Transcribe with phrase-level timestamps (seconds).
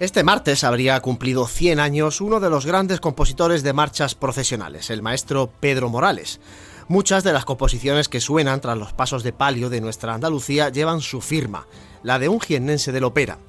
[0.00, 5.02] Este martes habría cumplido 100 años uno de los grandes compositores de marchas procesionales, el
[5.02, 6.40] maestro Pedro Morales.
[6.88, 11.02] Muchas de las composiciones que suenan tras los pasos de palio de nuestra Andalucía llevan
[11.02, 11.66] su firma,
[12.02, 13.40] la de un jiennense del ópera.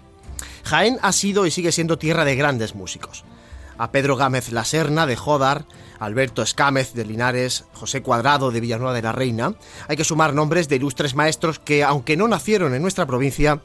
[0.65, 3.23] Jaén ha sido y sigue siendo tierra de grandes músicos.
[3.77, 5.63] A Pedro Gámez La Serna de Jodar,
[5.99, 9.55] Alberto Escámez de Linares, José Cuadrado de Villanueva de la Reina,
[9.87, 13.61] hay que sumar nombres de ilustres maestros que, aunque no nacieron en nuestra provincia,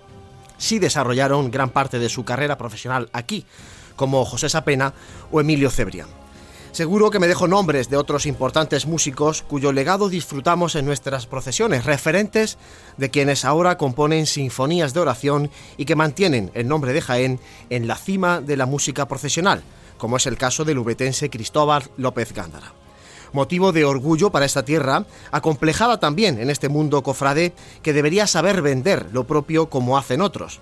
[0.59, 3.45] sí desarrollaron gran parte de su carrera profesional aquí,
[3.97, 4.95] como José Sapena
[5.31, 6.09] o Emilio Cebrián.
[6.73, 11.87] Seguro que me dejo nombres de otros importantes músicos cuyo legado disfrutamos en nuestras procesiones,
[11.87, 12.59] referentes
[12.99, 17.41] de quienes ahora componen sinfonías de oración y que mantienen el nombre de Jaén
[17.71, 19.63] en la cima de la música procesional,
[19.97, 22.75] como es el caso del ubetense Cristóbal López Gándara
[23.33, 28.63] motivo de orgullo para esta tierra, acomplejada también en este mundo cofrade que debería saber
[28.63, 30.61] vender lo propio como hacen otros.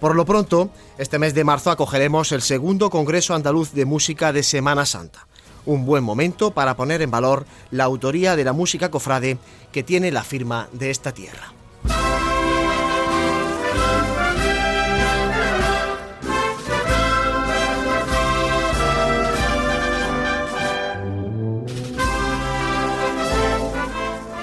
[0.00, 4.42] Por lo pronto, este mes de marzo acogeremos el segundo Congreso Andaluz de Música de
[4.42, 5.26] Semana Santa.
[5.66, 9.38] Un buen momento para poner en valor la autoría de la música cofrade
[9.72, 11.54] que tiene la firma de esta tierra.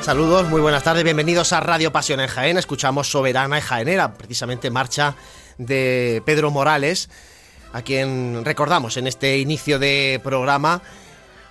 [0.02, 2.58] Saludos, muy buenas tardes, bienvenidos a Radio Pasión en Jaén.
[2.58, 5.14] Escuchamos Soberana y Jaenera, precisamente marcha
[5.60, 7.08] de Pedro Morales,
[7.72, 10.82] a quien recordamos en este inicio de programa.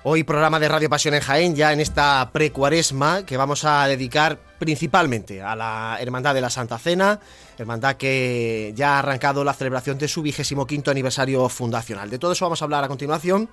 [0.02, 4.40] Hoy programa de Radio Pasión en Jaén, ya en esta precuaresma que vamos a dedicar
[4.58, 7.20] principalmente a la Hermandad de la Santa Cena,
[7.56, 12.10] hermandad que ya ha arrancado la celebración de su vigésimo quinto aniversario fundacional.
[12.10, 13.48] De todo eso vamos a hablar a continuación.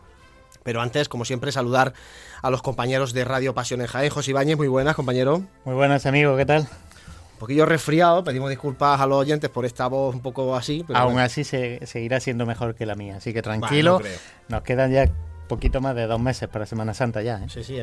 [0.68, 1.94] Pero antes, como siempre, saludar
[2.42, 4.10] a los compañeros de Radio Pasión en Jaén.
[4.10, 5.42] José Ibáñez, muy buenas, compañero.
[5.64, 6.64] Muy buenas, amigo, ¿qué tal?
[6.64, 10.84] Un poquillo resfriado, pedimos disculpas a los oyentes por esta voz un poco así.
[10.94, 14.02] Aún así se, seguirá siendo mejor que la mía, así que tranquilo.
[14.50, 15.10] nos quedan ya
[15.48, 17.38] poquito más de dos meses para Semana Santa ya.
[17.38, 17.48] ¿eh?
[17.48, 17.80] Sí, sí,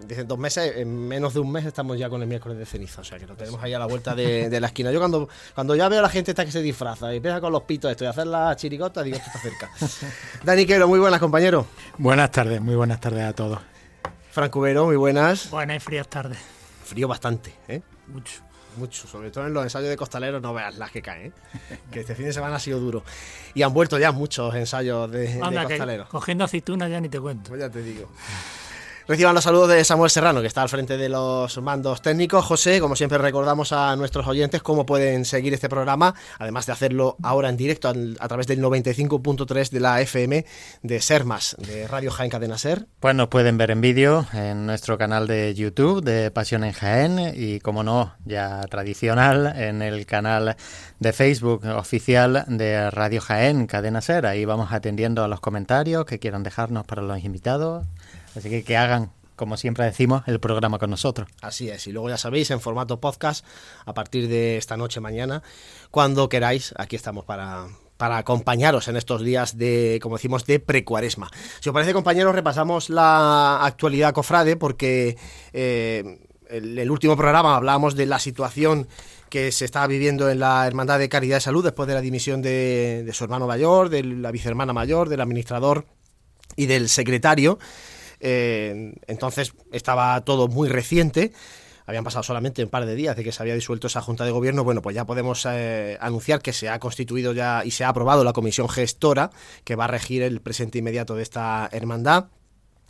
[0.00, 3.00] dicen dos meses, en menos de un mes estamos ya con el miércoles de ceniza,
[3.00, 4.90] o sea que lo tenemos ahí a la vuelta de, la esquina.
[4.90, 7.52] Yo cuando, cuando ya veo a la gente esta que se disfraza y empieza con
[7.52, 9.70] los pitos esto y hacer la chiricota, digo, esto está cerca.
[10.44, 11.66] Dani Quero, muy buenas, compañero.
[11.98, 13.58] Buenas tardes, muy buenas tardes a todos.
[14.30, 15.50] Franco Cubero, muy buenas.
[15.50, 16.38] Buenas y frías tardes.
[16.84, 17.82] Frío bastante, ¿eh?
[18.08, 18.42] Mucho.
[18.76, 21.32] Mucho, sobre todo en los ensayos de costaleros, no veas las que caen,
[21.70, 21.78] ¿eh?
[21.92, 23.04] que este fin de semana ha sido duro.
[23.54, 26.08] Y han vuelto ya muchos ensayos de, costaleros.
[26.08, 27.50] cogiendo aceitunas ya ni te cuento.
[27.50, 28.10] Pues ya te digo.
[29.06, 32.42] Reciban los saludos de Samuel Serrano, que está al frente de los mandos técnicos.
[32.42, 37.18] José, como siempre recordamos a nuestros oyentes cómo pueden seguir este programa, además de hacerlo
[37.22, 40.46] ahora en directo a, través del 95.3 de la FM
[40.82, 42.86] de Sermas, de Radio Jaén Cadena Ser.
[42.98, 47.34] Pues nos pueden ver en vídeo en nuestro canal de YouTube de Pasión en Jaén
[47.34, 50.56] y, como no, ya tradicional, en el canal
[50.98, 54.24] de Facebook oficial de Radio Jaén Cadena Ser.
[54.24, 57.86] Ahí vamos atendiendo a los comentarios que quieran dejarnos para los invitados
[58.34, 61.28] Así que que hagan, como siempre decimos, el programa con nosotros.
[61.40, 63.44] Así es, y luego ya sabéis, en formato podcast,
[63.84, 65.42] a partir de esta noche, mañana,
[65.90, 71.30] cuando queráis, aquí estamos para, para acompañaros en estos días de, como decimos, de precuaresma.
[71.60, 75.16] Si os parece, compañeros, repasamos la actualidad cofrade, porque
[75.52, 78.88] eh, el, último programa hablábamos de la situación
[79.30, 82.42] que se estaba viviendo en la Hermandad de Caridad de Salud después de la dimisión
[82.42, 85.86] de, de su hermano mayor, de la vicehermana mayor, del administrador
[86.56, 87.58] y del secretario.
[88.26, 91.32] Eh, entonces estaba todo muy reciente.
[91.86, 94.30] Habían pasado solamente un par de días de que se había disuelto esa Junta de
[94.30, 94.64] Gobierno.
[94.64, 98.24] Bueno, pues ya podemos eh, anunciar que se ha constituido ya y se ha aprobado
[98.24, 99.30] la comisión gestora
[99.64, 102.28] que va a regir el presente inmediato de esta hermandad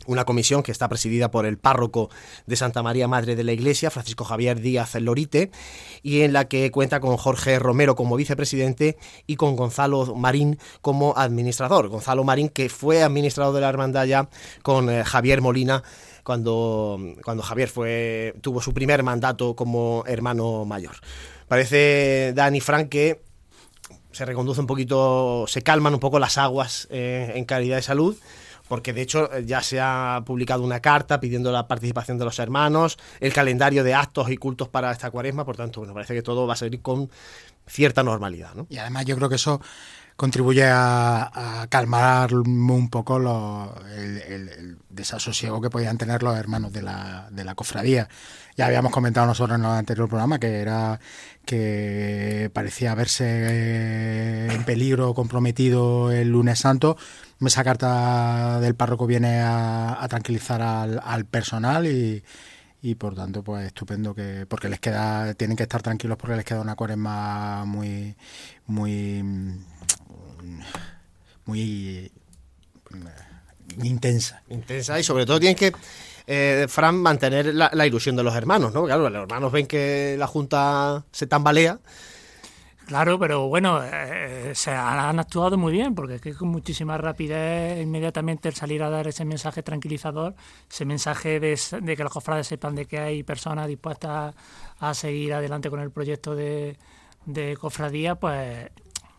[0.07, 2.09] una comisión que está presidida por el párroco
[2.45, 5.51] de Santa María Madre de la Iglesia, Francisco Javier Díaz Lorite,
[6.03, 11.13] y en la que cuenta con Jorge Romero como vicepresidente y con Gonzalo Marín como
[11.17, 11.89] administrador.
[11.89, 14.29] Gonzalo Marín, que fue administrador de la hermandad ya
[14.61, 15.83] con eh, Javier Molina
[16.23, 20.95] cuando, cuando Javier fue, tuvo su primer mandato como hermano mayor.
[21.47, 23.21] Parece, Dani Frank, que
[24.11, 28.17] se reconduce un poquito, se calman un poco las aguas eh, en calidad de salud
[28.67, 32.39] porque de hecho eh, ya se ha publicado una carta pidiendo la participación de los
[32.39, 36.21] hermanos, el calendario de actos y cultos para esta cuaresma, por tanto, bueno, parece que
[36.21, 37.09] todo va a seguir con
[37.67, 38.53] cierta normalidad.
[38.55, 38.67] ¿no?
[38.69, 39.61] Y además yo creo que eso
[40.15, 47.43] contribuye a, calmar un poco el, desasosiego que podían tener los hermanos de la, de
[47.43, 48.07] la cofradía.
[48.55, 50.99] Ya habíamos comentado nosotros en el anterior programa que era
[51.45, 56.97] que parecía verse en peligro comprometido el lunes santo
[57.41, 62.23] esa carta del párroco viene a, tranquilizar al, personal y,
[62.81, 66.45] y, por tanto pues estupendo que porque les queda tienen que estar tranquilos porque les
[66.45, 68.15] queda una cuaresma muy
[68.67, 69.23] muy
[71.45, 72.11] muy
[73.83, 74.41] intensa.
[74.49, 75.73] Intensa y sobre todo tienen que,
[76.27, 78.85] eh, Fran, mantener la, ilusión de los hermanos, ¿no?
[78.85, 81.79] Claro, los hermanos ven que la Junta se tambalea.
[82.85, 87.81] Claro, pero bueno, eh, se han actuado muy bien, porque es que con muchísima rapidez,
[87.81, 90.35] inmediatamente el salir a dar ese mensaje tranquilizador,
[90.69, 91.57] ese mensaje de,
[91.95, 94.35] que los cofrades sepan de que hay personas dispuestas
[94.79, 96.77] a seguir adelante con el proyecto de
[97.59, 98.69] cofradía, pues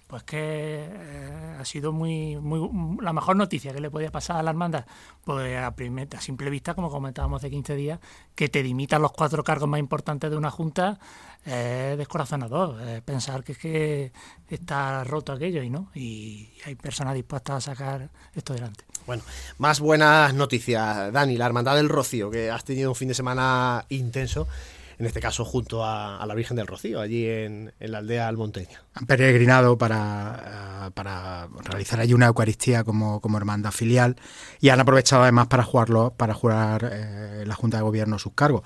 [0.06, 4.42] pues que eh, ha sido muy, muy la mejor noticia que le podía pasar a
[4.42, 4.86] la hermandad,
[5.24, 8.00] pues a, a simple vista, como comentábamos hace 15 días,
[8.34, 10.98] que te dimitan los cuatro cargos más importantes de una junta
[11.44, 13.02] es descorazonador.
[13.02, 14.12] pensar que es que
[14.48, 18.84] está roto aquello y no, y hay personas dispuestas a sacar esto delante.
[19.06, 19.22] Bueno,
[19.58, 23.86] más buenas noticias, Dani, la Hermandad del Rocío, que has tenido un fin de semana
[23.88, 24.48] intenso
[24.98, 28.82] en este caso junto a, la Virgen del Rocío, allí en, la aldea almonteña.
[28.94, 34.16] Han peregrinado para, para realizar allí una Eucaristía como, como hermandad filial
[34.60, 38.62] y han aprovechado además para jugarlo, para jurar eh, la Junta de Gobierno sus cargos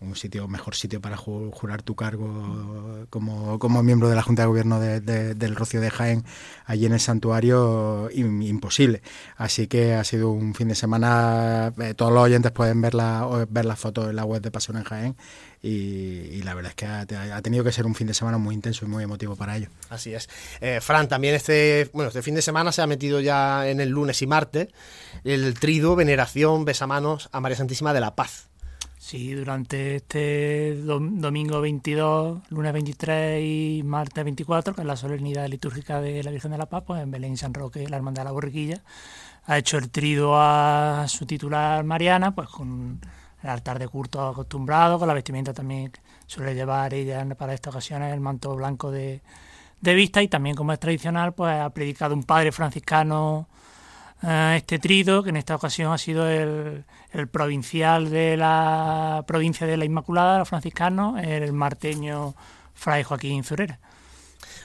[0.00, 4.48] un sitio mejor sitio para jurar tu cargo como, como miembro de la Junta de
[4.48, 6.24] Gobierno del Rocío de Jaén
[6.64, 9.02] allí en el santuario imposible
[9.36, 13.46] así que ha sido un fin de semana eh, todos los oyentes pueden ver la
[13.48, 15.16] ver las fotos en la web de Pasión en Jaén
[15.62, 18.84] y, la verdad es que ha, tenido que ser un fin de semana muy intenso
[18.84, 19.70] y muy emotivo para ellos.
[19.88, 20.28] Así es.
[20.60, 23.88] Eh, Fran, también este, bueno, este fin de semana se ha metido ya en el
[23.88, 24.68] lunes y martes
[25.24, 28.48] el trido, veneración, besamanos a María Santísima de la Paz.
[29.06, 36.00] Sí, durante este domingo 22, lunes 23 y martes 24, que es la solemnidad litúrgica
[36.00, 38.32] de la Virgen de la Paz, pues en Belén San Roque, la Hermandad de la
[38.32, 38.82] Borriquilla,
[39.44, 43.00] ha hecho el trido a su titular Mariana, pues con
[43.44, 45.92] el altar de culto acostumbrado, con la vestimenta también
[46.26, 49.22] suele llevar ella para estas ocasiones, el manto blanco de,
[49.82, 53.46] de vista, y también como es tradicional, pues ha predicado un padre franciscano
[54.22, 56.84] este trido, que en esta ocasión ha sido el,
[57.30, 62.34] provincial de la provincia de la Inmaculada, los franciscanos, el marteño
[62.74, 63.78] Fray Joaquín Zurera.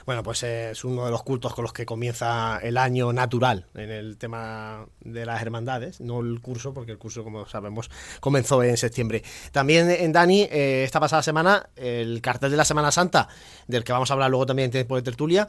[0.04, 3.90] Bueno, pues es uno de los cultos con los que comienza el año natural en
[3.90, 7.90] el tema de las hermandades, no el curso, porque el curso, como sabemos,
[8.20, 9.22] comenzó en septiembre.
[9.52, 13.28] También en Dani, eh, esta pasada semana, el cartel de la Semana Santa,
[13.68, 15.46] del que vamos a hablar luego también en tiempo de tertulia,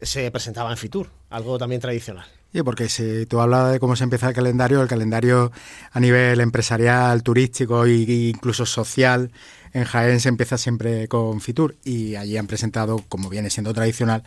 [0.00, 2.26] se presentaba en Fitur, algo también tradicional.
[2.52, 5.52] Sí, porque si tú hablas de cómo se empieza el calendario, el calendario
[5.92, 7.92] a nivel empresarial, turístico e
[8.30, 9.30] incluso social
[9.72, 14.22] en Jaén se empieza siempre con Fitur y allí han presentado, como viene siendo tradicional,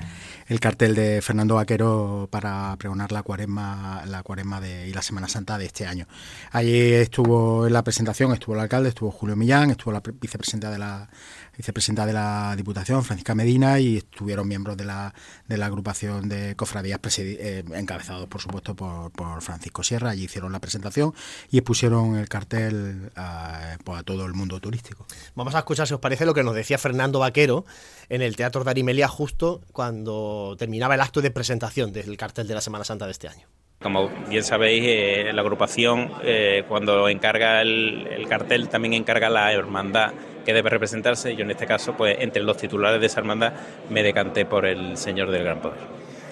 [0.48, 5.28] el cartel de Fernando Vaquero para pregonar la cuaresma, la cuaresma de, y la Semana
[5.28, 6.08] Santa de este año.
[6.52, 10.78] Allí estuvo en la presentación, estuvo el alcalde, estuvo Julio Millán, estuvo la vicepresidenta de
[10.78, 11.10] la
[11.58, 15.14] vicepresidenta de la Diputación, Francisca Medina, y estuvieron miembros de la,
[15.48, 20.12] de la agrupación de cofradías eh, encabezados, por supuesto, por, por, Francisco Sierra.
[20.12, 21.14] Allí hicieron la presentación
[21.50, 25.06] y expusieron el cartel a, pues, a todo el mundo turístico.
[25.36, 27.66] Vamos a escuchar, si os parece, lo que nos decía Fernando Vaquero
[28.10, 32.54] en el Teatro de Arimelia justo cuando terminaba el acto de presentación del cartel de
[32.54, 33.48] la Semana Santa de este año.
[33.82, 39.52] Como bien sabéis, eh, la agrupación eh, cuando encarga el, el, cartel también encarga la
[39.52, 40.14] hermandad
[40.46, 41.36] que debe representarse.
[41.36, 43.54] Yo en este caso, pues entre los titulares de esa hermandad
[43.90, 45.80] me decanté por el Señor del Gran Poder.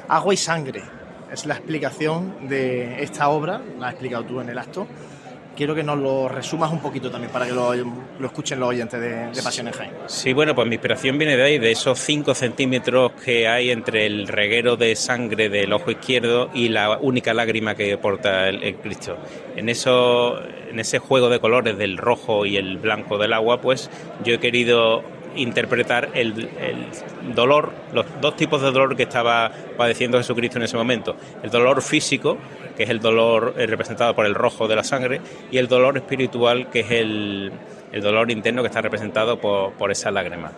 [0.08, 0.82] Agua y sangre
[1.32, 4.88] es la explicación de esta obra, la has explicado tú en el acto.
[5.60, 7.74] Quiero que nos lo resumas un poquito también para que lo,
[8.24, 9.92] escuchen los oyentes de, de Pasión en Jaén.
[10.06, 14.06] Sí, bueno, pues mi inspiración viene de ahí, de esos 5 centímetros que hay entre
[14.06, 19.18] el reguero de sangre del ojo izquierdo y la única lágrima que porta el Cristo.
[19.58, 20.40] En eso
[20.70, 23.90] en ese juego de colores del rojo y el blanco del agua, pues
[24.24, 25.04] yo he querido
[25.36, 26.50] interpretar el,
[27.36, 31.16] dolor, los dos tipos de dolor que estaba padeciendo Jesucristo en ese momento.
[31.44, 32.38] El dolor físico,
[32.76, 35.22] que es el dolor eh, representado por el rojo de la sangre,
[35.52, 37.52] y el dolor espiritual, que es el,
[38.02, 40.52] dolor interno que está representado por, por esa lágrima.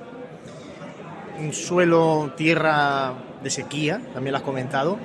[1.39, 4.97] Un suelo, tierra de sequía, también lo has comentado,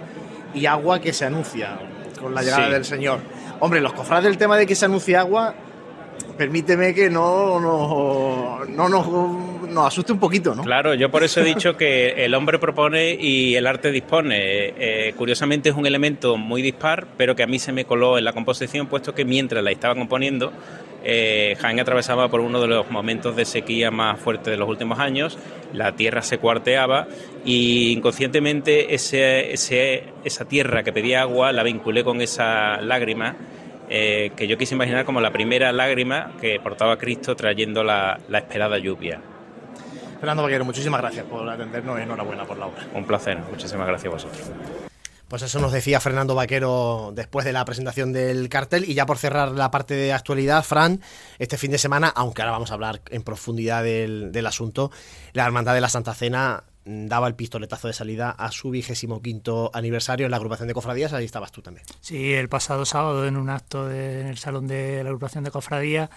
[0.55, 1.79] y agua que se anuncia
[2.21, 3.21] con la llegada del Señor.
[3.61, 5.55] Hombre, los cofrades del tema de que se anuncia agua,
[6.37, 10.63] permíteme que no, no, no nos, asuste un poquito, ¿no?
[10.63, 14.37] Claro, yo por eso he dicho que el hombre propone y el arte dispone.
[14.39, 18.25] Eh, curiosamente es un elemento muy dispar, pero que a mí se me coló en
[18.25, 20.53] la composición, puesto que mientras la estaba componiendo,
[21.09, 25.39] eh, atravesaba por uno de los momentos de sequía más fuertes de los últimos años,
[25.73, 27.07] la tierra se cuarteaba
[27.45, 33.37] y inconscientemente ese, esa tierra que pedía agua la vinculé con esa lágrima
[33.89, 38.79] eh, que yo quise imaginar como la primera lágrima que portaba Cristo trayendo la, esperada
[38.79, 39.21] lluvia.
[40.19, 42.87] Fernando Vaquero, muchísimas gracias por atendernos y enhorabuena por la obra.
[42.95, 44.51] Un placer, muchísimas gracias a vosotros.
[45.29, 48.89] Pues eso nos decía Fernando Vaquero después de la presentación del cartel.
[48.89, 51.01] Y ya por cerrar la parte de actualidad, Fran,
[51.39, 54.91] este fin de semana, aunque ahora vamos a hablar en profundidad del, del asunto,
[55.33, 59.71] la Hermandad de la Santa Cena daba el pistoletazo de salida a su vigésimo quinto
[59.75, 61.13] aniversario en la agrupación de cofradías.
[61.13, 61.85] Ahí estabas tú también.
[62.01, 66.11] Sí, el pasado sábado en un acto en el salón de la agrupación de cofradías,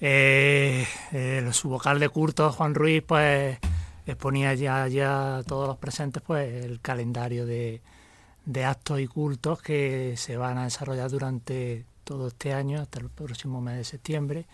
[0.00, 3.58] eh, eh, su vocal de curto, Juan Ruiz, pues
[4.06, 7.82] exponía ya, ya todos los presentes pues el calendario de,
[8.44, 13.10] de actos y cultos que se van a desarrollar durante todo este año, hasta el
[13.10, 14.46] próximo mes de septiembre.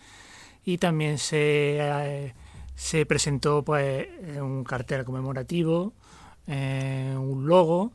[0.65, 2.33] Y también se, eh,
[2.75, 4.07] se presentó pues
[4.39, 5.93] un cartel conmemorativo,
[6.47, 7.93] eh, un logo,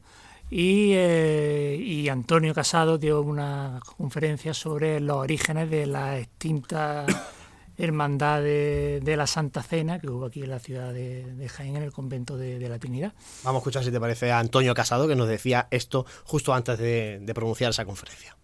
[0.50, 7.04] y, eh, y, Antonio Casado dio una conferencia sobre los orígenes de la extinta
[7.76, 11.92] hermandad de, la Santa Cena que hubo aquí en la ciudad de, Jaén, en el
[11.92, 13.12] convento de, la Trinidad.
[13.44, 16.78] Vamos a escuchar si te parece a Antonio Casado, que nos decía esto justo antes
[16.78, 18.37] de, pronunciar esa conferencia.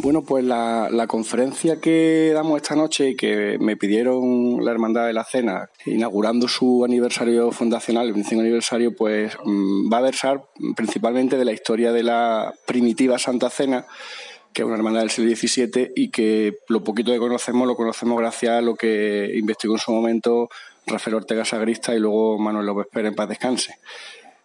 [0.00, 5.12] Bueno, pues la, conferencia que damos esta noche y que me pidieron la Hermandad de
[5.12, 10.44] la Cena, inaugurando su aniversario fundacional, el 25 aniversario, pues mmm, va a versar
[10.76, 13.86] principalmente de la historia de la primitiva Santa Cena,
[14.52, 18.18] que es una hermandad del siglo XVII y que lo poquito que conocemos lo conocemos
[18.18, 20.48] gracias a lo que investigó en su momento
[20.86, 23.74] Rafael Ortega Sagrista y luego Manuel López Pérez en paz descanse.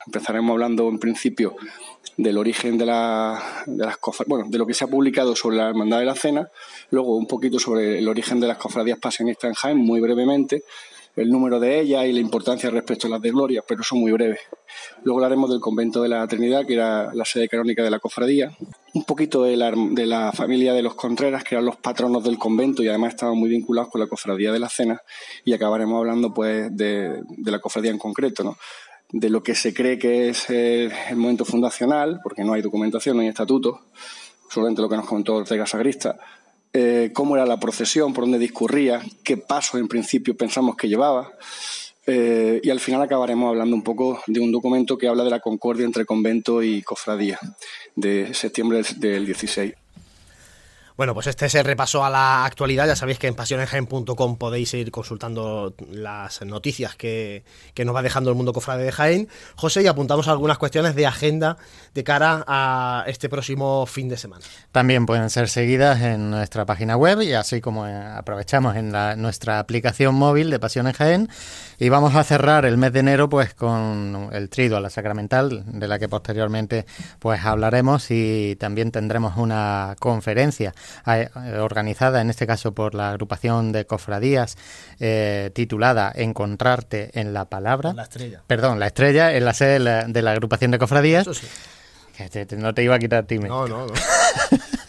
[0.05, 1.55] Empezaremos hablando en principio
[2.17, 5.69] del origen de, la, de las bueno, de lo que se ha publicado sobre la
[5.69, 6.49] Hermandad de la Cena,
[6.91, 10.63] luego un poquito sobre el origen de las cofradías pasionistas en Jaén, muy brevemente,
[11.15, 14.11] el número de ellas y la importancia respecto a las de Gloria, pero eso muy
[14.11, 14.39] breve.
[15.03, 18.51] Luego hablaremos del convento de la Trinidad, que era la sede canónica de la cofradía,
[18.95, 22.39] un poquito de la, de la familia de los Contreras, que eran los patronos del
[22.39, 25.01] convento y además estaban muy vinculados con la cofradía de la Cena,
[25.45, 28.57] y acabaremos hablando pues de, de la cofradía en concreto, ¿no?
[29.13, 33.21] De lo que se cree que es el, momento fundacional, porque no hay documentación, no
[33.21, 33.81] hay estatuto,
[34.49, 36.17] solamente lo que nos comentó Ortega Sagrista,
[36.73, 41.31] eh, cómo era la procesión, por dónde discurría, qué pasos en principio pensamos que llevaba.
[42.05, 45.39] Eh, y al final acabaremos hablando un poco de un documento que habla de la
[45.39, 47.39] concordia entre convento y cofradía
[47.95, 49.73] de septiembre del 16.
[50.95, 52.85] Bueno, pues este es el repaso a la actualidad.
[52.85, 58.29] Ya sabéis que en pasionenjaen.com podéis ir consultando las noticias que, que, nos va dejando
[58.29, 59.27] el mundo cofrade de Jaén.
[59.55, 61.57] José, y apuntamos algunas cuestiones de agenda
[61.95, 64.45] de cara a este próximo fin de semana.
[64.71, 69.59] También pueden ser seguidas en nuestra página web y así como aprovechamos en la, nuestra
[69.59, 71.29] aplicación móvil de Pasión en Jaén.
[71.79, 75.63] Y vamos a cerrar el mes de enero pues con el trido a la sacramental,
[75.65, 76.85] de la que posteriormente
[77.19, 80.73] pues hablaremos y también tendremos una conferencia
[81.59, 84.57] organizada en este caso por la agrupación de cofradías
[84.99, 87.93] eh, titulada Encontrarte en la palabra.
[87.93, 88.41] La estrella.
[88.47, 91.21] Perdón, la estrella en la sede de la, de la agrupación de cofradías.
[91.21, 91.47] Eso sí.
[92.15, 93.47] Que te, te, no te iba a quitar time.
[93.47, 93.93] No, no, no.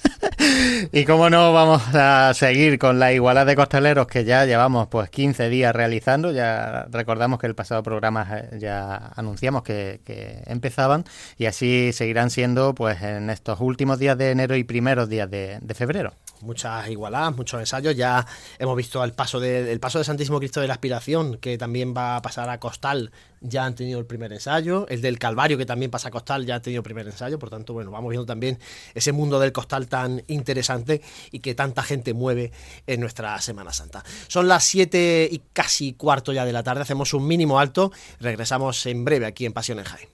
[0.92, 5.10] Y cómo no vamos a seguir con la igualdad de costaleros que ya llevamos pues
[5.10, 6.32] 15 días realizando.
[6.32, 10.00] Ya recordamos que el pasado programa ya anunciamos que,
[10.46, 11.04] empezaban
[11.38, 15.58] y así seguirán siendo pues en estos últimos días de enero y primeros días de,
[15.60, 16.12] de febrero
[16.44, 17.96] muchas igualadas, muchos ensayos.
[17.96, 18.26] Ya
[18.58, 21.94] hemos visto el paso de, el paso de Santísimo Cristo de la Aspiración, que también
[21.96, 23.10] va a pasar a Costal,
[23.40, 24.86] ya han tenido el primer ensayo.
[24.88, 27.38] El del Calvario, que también pasa a Costal, ya ha tenido el primer ensayo.
[27.38, 28.58] Por tanto, bueno, vamos viendo también
[28.94, 31.00] ese mundo del Costal tan interesante
[31.30, 32.52] y que tanta gente mueve
[32.86, 34.04] en nuestra Semana Santa.
[34.28, 37.92] Son las 7 y casi cuarto ya de la tarde, hacemos un mínimo alto.
[38.20, 40.13] Regresamos en breve aquí en Pasión en.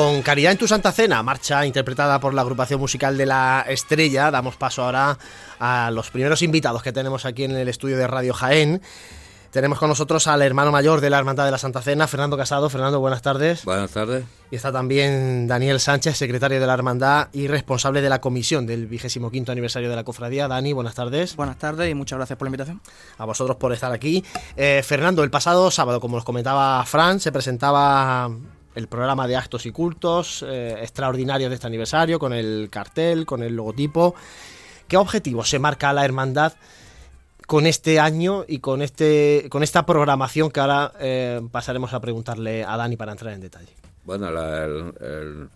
[0.00, 4.30] Con Caridad en tu Santa Cena, marcha interpretada por la agrupación musical de la Estrella,
[4.30, 5.18] damos paso ahora
[5.58, 8.80] a los primeros invitados que tenemos aquí en el estudio de Radio Jaén.
[9.50, 12.70] Tenemos con nosotros al hermano mayor de la Hermandad de la Santa Cena, Fernando Casado.
[12.70, 13.66] Fernando, buenas tardes.
[13.66, 14.24] Buenas tardes.
[14.50, 18.86] Y está también Daniel Sánchez, secretario de la Hermandad y responsable de la comisión del
[18.86, 20.48] vigésimo quinto aniversario de la cofradía.
[20.48, 21.36] Dani, buenas tardes.
[21.36, 22.80] Buenas tardes y muchas gracias por la invitación.
[23.18, 24.24] A vosotros por estar aquí.
[24.56, 28.30] Eh, Fernando, el pasado sábado, como nos comentaba Fran, se presentaba
[28.74, 33.42] el programa de actos y cultos eh, extraordinarios de este aniversario, con el cartel, con
[33.42, 34.14] el logotipo.
[34.88, 36.52] ¿Qué objetivo se marca la hermandad
[37.46, 42.64] con este año y con, este, con esta programación que ahora eh, pasaremos a preguntarle
[42.64, 43.74] a Dani para entrar en detalle?
[44.04, 45.48] Bueno, el,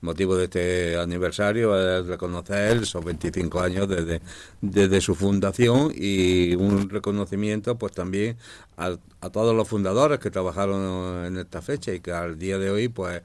[0.00, 4.20] motivo de este aniversario es reconocer esos 25 años desde,
[4.60, 8.36] desde su fundación y un reconocimiento pues también
[8.76, 8.96] a,
[9.30, 13.22] todos los fundadores que trabajaron en esta fecha y que al día de hoy pues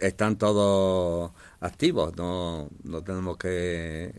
[0.00, 4.12] están todos activos, no, no tenemos que,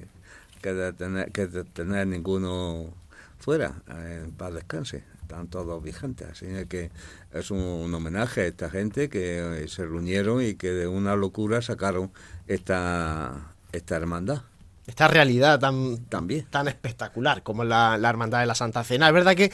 [0.62, 2.94] que, detener, que detener ninguno
[3.38, 6.30] fuera, en paz descanse están todos vigentes.
[6.30, 6.92] Así que
[7.34, 11.62] es un, homenaje a esta gente que eh, se reunieron y que de una locura
[11.62, 12.12] sacaron
[12.48, 14.44] esta, esta hermandad.
[14.88, 16.46] Esta realidad tan, También.
[16.52, 19.08] tan espectacular como la, la Hermandad de la Santa Cena.
[19.08, 19.52] Es verdad que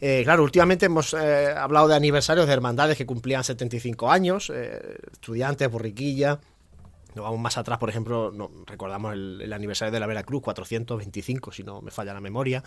[0.00, 5.68] eh, claro, últimamente hemos eh, hablado de aniversarios de hermandades que cumplían 75 años, estudiantes,
[5.68, 6.38] borriquilla.
[7.16, 11.50] Nos vamos más atrás, por ejemplo, no, recordamos el, el, aniversario de la Veracruz, 425,
[11.50, 12.62] si no me falla la memoria.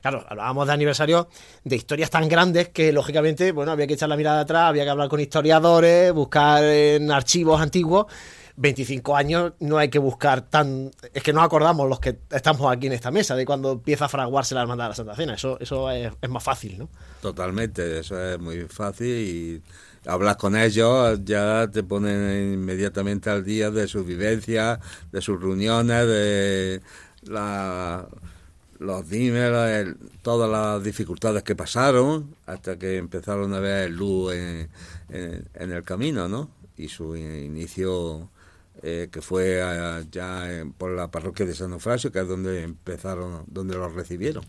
[0.00, 1.28] Claro, hablábamos de aniversario
[1.64, 4.90] de historias tan grandes que, lógicamente, bueno, había que echar la mirada atrás, había que
[4.90, 8.06] hablar con historiadores, buscar en archivos antiguos.
[8.58, 10.90] 25 años no hay que buscar tan...
[11.14, 14.08] Es que no acordamos los que estamos aquí en esta mesa de cuando empieza a
[14.08, 15.34] fraguarse la Hermandad de la Santa Cena.
[15.34, 16.88] Eso, eso es, más fácil, ¿no?
[17.22, 19.62] Totalmente, eso es muy fácil y
[20.06, 24.80] hablas con ellos, ya te ponen inmediatamente al día de sus vivencias,
[25.12, 26.80] de sus reuniones, de
[27.22, 28.08] la
[28.78, 34.68] los dimes, todas las dificultades que pasaron hasta que empezaron a ver luz en,
[35.54, 36.50] el camino, ¿no?
[36.76, 38.30] Y su inicio
[38.82, 39.60] eh, que fue
[40.10, 44.44] ya por la parroquia de San Eufrasio, que es donde empezaron, donde los recibieron.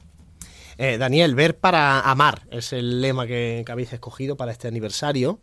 [0.78, 5.40] Eh, Daniel, ver para amar es el lema que, habéis escogido para este aniversario.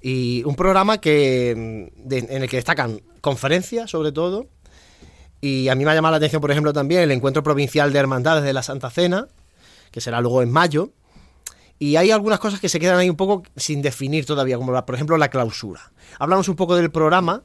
[0.00, 4.48] Y un programa que en el que destacan conferencias, sobre todo,
[5.44, 7.98] y a mí me ha llamado la atención, por ejemplo, también el encuentro provincial de
[7.98, 9.28] hermandades de la Santa Cena,
[9.90, 10.92] que será luego en mayo.
[11.78, 14.94] Y hay algunas cosas que se quedan ahí un poco sin definir todavía, como por
[14.94, 15.92] ejemplo la clausura.
[16.18, 17.42] Hablamos un poco del programa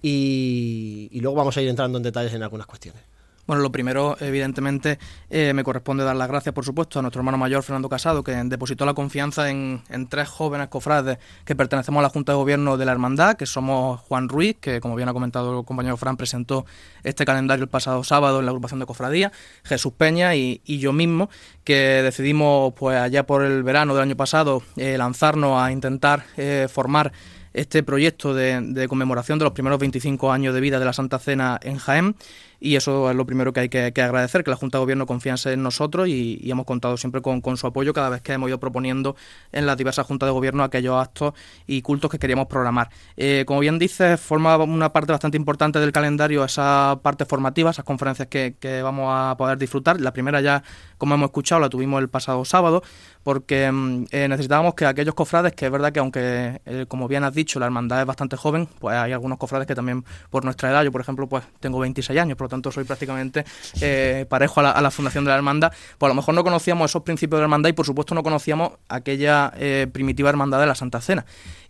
[0.00, 3.02] y, y luego vamos a ir entrando en detalles en algunas cuestiones.
[3.46, 7.36] Bueno, lo primero, evidentemente, eh, me corresponde dar las gracias, por supuesto, a nuestro hermano
[7.36, 12.08] mayor, Fernando Casado, que depositó la confianza en, tres jóvenes cofrades que pertenecemos a la
[12.08, 15.58] Junta de Gobierno de la Hermandad, que somos Juan Ruiz, que como bien ha comentado
[15.58, 16.64] el compañero Fran, presentó
[17.02, 19.30] este calendario el pasado sábado en la agrupación de cofradía,
[19.62, 21.28] Jesús Peña y, yo mismo,
[21.64, 26.66] que decidimos, pues allá por el verano del año pasado, eh, lanzarnos a intentar eh,
[26.70, 27.12] formar
[27.52, 31.20] este proyecto de, de, conmemoración de los primeros 25 años de vida de la Santa
[31.20, 32.16] Cena en Jaén
[32.64, 35.52] y eso es lo primero que hay que, agradecer, que la Junta de Gobierno confiase
[35.52, 39.16] en nosotros y, hemos contado siempre con, su apoyo cada vez que hemos ido proponiendo
[39.52, 41.34] en las diversas Juntas de Gobierno aquellos actos
[41.66, 42.88] y cultos que queríamos programar.
[43.18, 47.84] Eh, como bien dices, forma una parte bastante importante del calendario esa parte formativa, esas
[47.84, 50.00] conferencias que, vamos a poder disfrutar.
[50.00, 50.62] La primera ya,
[50.96, 52.82] como hemos escuchado, la tuvimos el pasado sábado,
[53.24, 57.24] porque mm, eh, necesitábamos que aquellos cofrades, que es verdad que aunque, eh, como bien
[57.24, 60.70] has dicho, la hermandad es bastante joven, pues hay algunos cofrades que también por nuestra
[60.70, 63.44] edad, yo por ejemplo, pues tengo 26 años, por tanto soy prácticamente
[63.80, 67.02] eh, parejo a la, fundación de la hermandad, pues a lo mejor no conocíamos esos
[67.02, 69.52] principios de la hermandad y por supuesto no conocíamos aquella
[69.92, 71.24] primitiva hermandad de la Santa Cena.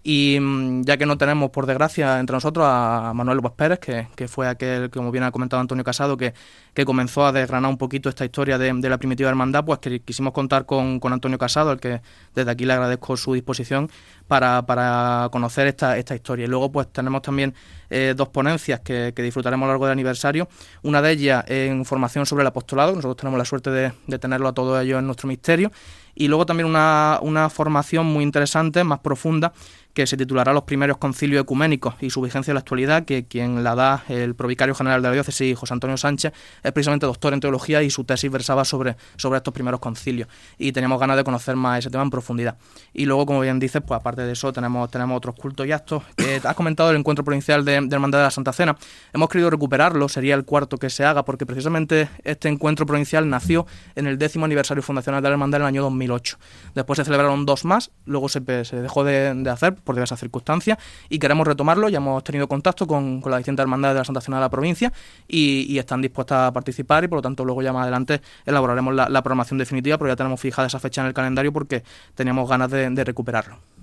[0.07, 4.29] Y mm, ya que no tenemos, por desgracia, entre nosotros a Manuel López Pérez, que,
[4.29, 6.35] fue aquel, como bien ha comentado Antonio Casado, que,
[6.75, 10.35] que comenzó a desgranar un poquito esta historia de, la primitiva hermandad, pues que quisimos
[10.35, 12.03] contar con, Antonio Casado, al que
[12.35, 13.91] desde aquí le agradezco su disposición
[14.29, 16.45] para, conocer esta, esta historia.
[16.45, 17.55] Y luego pues tenemos también
[17.97, 20.49] eh, dos ponencias que, disfrutaremos a lo largo del aniversario.
[20.83, 24.53] Una de ellas en formación sobre el apostolado, nosotros tenemos la suerte de, tenerlo a
[24.53, 25.71] todos ellos en nuestro misterio.
[26.17, 29.53] Y luego también una, una formación muy interesante, más profunda,
[29.95, 33.63] que se titulará Los primeros concilios ecuménicos y su vigencia en la actualidad, que quien
[33.63, 37.41] la da el provicario general de la diócesis, José Antonio Sánchez, es precisamente doctor en
[37.41, 40.29] teología y su tesis versaba sobre, sobre estos primeros concilios.
[40.59, 42.57] Y teníamos ganas de conocer más ese tema en profundidad.
[42.93, 46.03] Y luego, como bien dices, pues aparte de eso, tenemos, tenemos otros cultos y actos.
[46.43, 48.77] has comentado el encuentro provincial de, de Hermandad de la Santa Cena.
[49.13, 53.67] Hemos querido recuperarlo, sería el cuarto que se haga, porque precisamente este encuentro provincial nació
[53.95, 56.39] en el décimo aniversario fundacional de la Hermandad en el año 2000 2008.
[56.75, 61.47] Después se celebraron dos más, luego se, dejó de, hacer por diversas circunstancias y queremos
[61.47, 61.89] retomarlo.
[61.89, 64.93] Ya hemos tenido contacto con, con las distintas de la Santa Cena de la provincia
[65.29, 69.23] y, están dispuestas a participar y por lo tanto luego ya más adelante elaboraremos la,
[69.23, 71.83] programación definitiva, pero ya tenemos fijada esa fecha en el calendario porque
[72.15, 73.74] teníamos ganas de recuperarlo.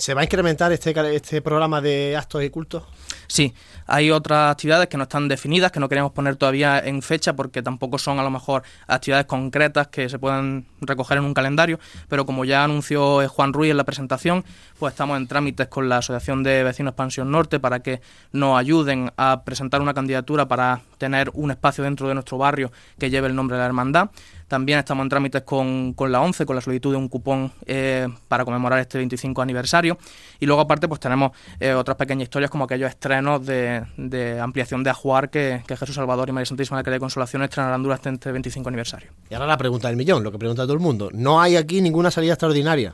[0.00, 2.84] ¿Se va a incrementar este, este programa de actos y cultos?
[3.26, 3.52] Sí,
[3.86, 7.60] hay otras actividades que no están definidas, que no queremos poner todavía en fecha porque
[7.60, 12.24] tampoco son a lo mejor actividades concretas que se puedan recoger en un calendario, pero
[12.24, 14.42] como ya anunció Juan Ruiz en la presentación,
[14.78, 18.00] pues estamos en trámites con la Asociación de Vecinos Expansión Norte para que
[18.32, 23.10] nos ayuden a presentar una candidatura para tener un espacio dentro de nuestro barrio que
[23.10, 24.10] lleve el nombre de la hermandad.
[24.46, 28.44] También estamos en trámites con, la ONCE, con la solicitud de un cupón eh, para
[28.44, 29.96] conmemorar este 25 aniversario.
[30.40, 34.90] Y luego, aparte, pues tenemos eh, otras pequeñas historias como aquellos estrenos de, ampliación de
[34.90, 39.10] Ajuar que, Jesús Salvador y María Santísima de Consolación estrenarán durante este 25 aniversario.
[39.30, 41.10] Y ahora la pregunta del millón, lo que pregunta todo el mundo.
[41.12, 42.92] No hay aquí ninguna salida extraordinaria.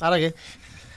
[0.00, 0.34] ¿Ahora qué?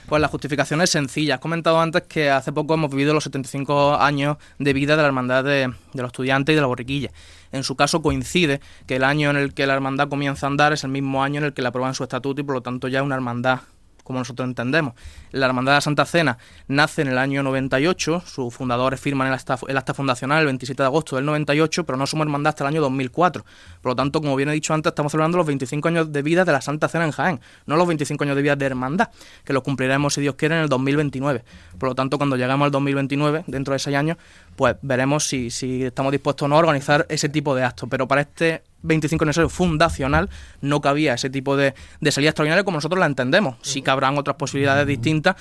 [0.08, 1.34] Pues la justificación es sencilla.
[1.34, 5.08] Has comentado antes que hace poco hemos vivido los 75 años de vida de la
[5.08, 7.10] Hermandad de, los Estudiantes y de la Borriquilla.
[7.52, 10.72] En su caso coincide que el año en el que la hermandad comienza a andar
[10.72, 12.88] es el mismo año en el que la aprueban su estatuto y por lo tanto
[12.88, 13.60] ya es una hermandad
[14.08, 14.94] como nosotros entendemos.
[15.30, 19.34] La Hermandad de la Santa Cena nace en el año 98, sus fundadores firman el
[19.34, 22.80] acta, fundacional el 27 de agosto del 98, pero no somos hermandad hasta el año
[22.80, 23.44] 2004.
[23.82, 26.44] Por lo tanto, como bien he dicho antes, estamos celebrando los 25 años de vida
[26.44, 29.10] de la Santa Cena en Jaén, no los 25 años de vida de hermandad,
[29.44, 31.44] que los cumpliremos, si Dios quiere, en el 2029.
[31.78, 34.16] Por lo tanto, cuando llegamos al 2029, dentro de seis años,
[34.58, 37.88] pues veremos si, si estamos dispuestos o no a organizar ese tipo de actos.
[37.88, 40.28] Pero para este 25 aniversario fundacional
[40.60, 43.56] no cabía ese tipo de, de salida extraordinaria como nosotros la entendemos.
[43.62, 45.36] Sí que habrán otras posibilidades distintas,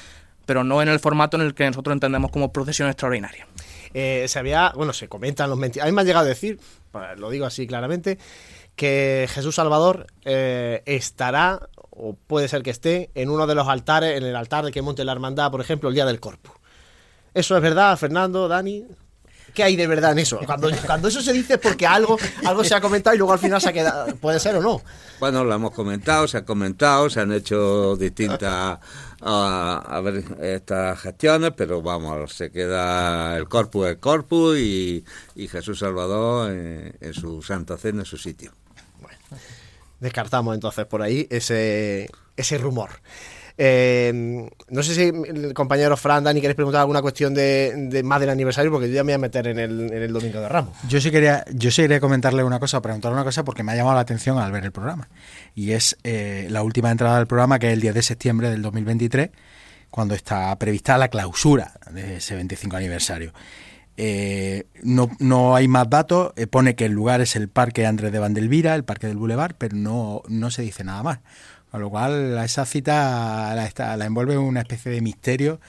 [0.46, 3.48] pero no en el formato en el que nosotros entendemos como procesión extraordinaria.
[3.96, 5.88] Eh, se había, bueno, se comentan los mentiras.
[5.88, 6.60] A mí me ha llegado a decir,
[7.18, 8.20] lo digo así claramente,
[8.76, 14.16] que Jesús Salvador eh, estará, o puede ser que esté, en uno de los altares,
[14.16, 16.54] en el altar de que monte la hermandad, por ejemplo, el día del Corpus.
[17.34, 18.86] ¿Eso es verdad, Fernando, Dani?
[19.58, 20.40] ¿Qué hay de verdad en eso?
[20.46, 22.16] Cuando, cuando eso se dice es porque algo,
[22.46, 24.16] algo se ha comentado y luego al final se ha quedado.
[24.18, 24.84] ¿Puede ser o no?
[25.20, 28.78] Bueno, lo hemos comentado, se ha comentado, se han hecho distintas
[29.20, 35.04] a, ver estas gestiones, pero vamos, se queda el corpus el corpus y,
[35.36, 38.52] Jesús Salvador en, su Santa Cena, en su sitio.
[39.02, 39.18] Bueno,
[40.00, 42.92] descartamos entonces por ahí ese, ese rumor.
[43.60, 48.30] Eh, no sé si el compañero Fran, Dani, queréis preguntar alguna cuestión de, más del
[48.30, 50.78] aniversario, porque yo ya me voy a meter en el, Domingo de Ramos.
[50.88, 53.76] Yo sí quería, yo sí quería comentarle una cosa, preguntarle una cosa, porque me ha
[53.76, 55.10] llamado la atención al ver el programa.
[55.56, 58.62] Y es eh, la última entrada del programa, que es el 10 de septiembre del
[58.62, 59.32] 2023,
[59.90, 63.34] cuando está prevista la clausura de ese 25 aniversario.
[64.00, 68.20] Eh, no, no, hay más datos, pone que el lugar es el Parque Andrés de
[68.20, 71.20] Vandelvira, el Parque del Boulevard, pero no, no se dice nada más.
[71.72, 75.60] Con lo cual, esa cita la, la envuelve una especie de misterio.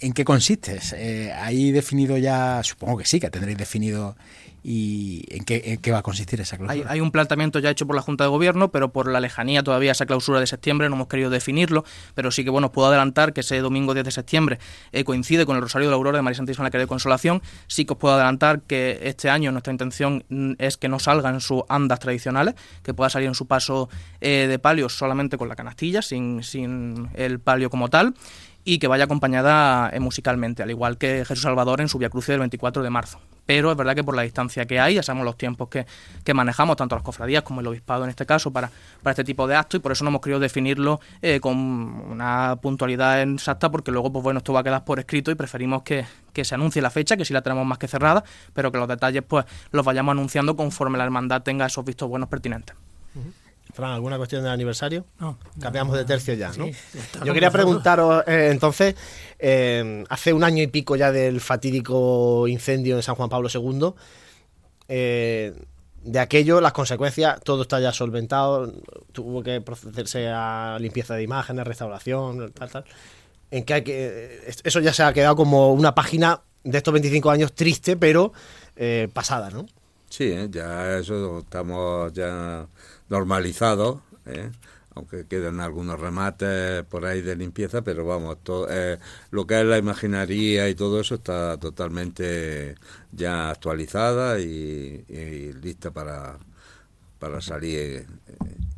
[0.00, 0.78] ¿En qué consiste?
[0.94, 2.62] Eh, ¿Hay definido ya?
[2.62, 4.16] Supongo que sí, que tendréis definido
[4.62, 6.90] y en qué, qué, va a consistir esa clausura.
[6.90, 9.92] Hay, un planteamiento ya hecho por la Junta de Gobierno, pero por la lejanía todavía
[9.92, 13.40] esa clausura de septiembre no hemos querido definirlo, pero sí que bueno, puedo adelantar que
[13.40, 14.58] ese domingo 10 de septiembre
[14.92, 17.42] eh, coincide con el Rosario de la Aurora de María Santísima la de Consolación.
[17.66, 21.40] Sí que os puedo adelantar que este año nuestra intención mm, es que no salgan
[21.40, 23.88] sus andas tradicionales, que pueda salir en su paso
[24.20, 28.14] eh, de palio solamente con la canastilla, sin, sin el palio como tal
[28.62, 32.28] y que vaya acompañada eh, musicalmente, al igual que Jesús Salvador en su Via Crucis
[32.28, 33.20] del 24 de marzo
[33.50, 35.84] pero es verdad que por la distancia que hay, ya sabemos los tiempos que,
[36.34, 38.70] manejamos, tanto las cofradías como el obispado en este caso, para,
[39.02, 42.60] para este tipo de actos, y por eso no hemos querido definirlo eh, con una
[42.62, 46.06] puntualidad exacta, porque luego, pues bueno, esto va a quedar por escrito y preferimos que,
[46.44, 48.22] se anuncie la fecha, que sí la tenemos más que cerrada,
[48.54, 52.28] pero que los detalles pues los vayamos anunciando conforme la hermandad tenga esos vistos buenos
[52.28, 52.76] pertinentes.
[53.72, 55.06] Fran, ¿alguna cuestión del aniversario?
[55.18, 55.38] No.
[55.60, 56.66] Cambiamos de tercio ya, ¿no?
[57.24, 58.94] Yo quería preguntaros, eh, entonces,
[59.38, 63.94] eh, hace un año y pico ya del fatídico incendio en San Juan Pablo II,
[64.88, 65.54] eh,
[66.02, 68.72] de aquello, las consecuencias, todo está ya solventado,
[69.12, 72.84] tuvo que procederse a limpieza de imágenes, restauración, tal, tal.
[73.50, 77.30] En que, hay que eso ya se ha quedado como una página de estos 25
[77.30, 78.32] años triste, pero
[79.12, 79.66] pasada, ¿no?
[80.10, 82.66] Sí, ya eso estamos ya
[83.10, 84.50] normalizado, ¿eh?
[84.94, 88.38] aunque quedan algunos remates por ahí de limpieza, pero vamos,
[88.70, 88.98] eh,
[89.30, 92.76] lo que es la imaginería y todo eso está totalmente
[93.12, 95.04] ya actualizada y,
[95.60, 96.38] lista para,
[97.18, 98.06] para salir eh,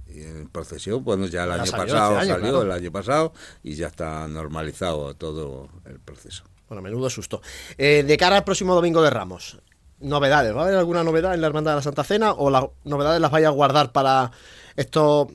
[0.09, 1.05] en procesión.
[1.05, 5.69] Bueno, ya el año pasado este salió, el año pasado, y ya está normalizado todo
[5.85, 6.45] el proceso.
[6.69, 7.43] Bueno, menudo susto.
[7.77, 9.59] de cara al próximo domingo de Ramos,
[10.03, 10.55] novedades.
[10.55, 13.21] ¿Va a haber alguna novedad en la Hermandad de la Santa Cena o las novedades
[13.21, 14.31] las vaya a guardar para
[14.77, 15.29] estos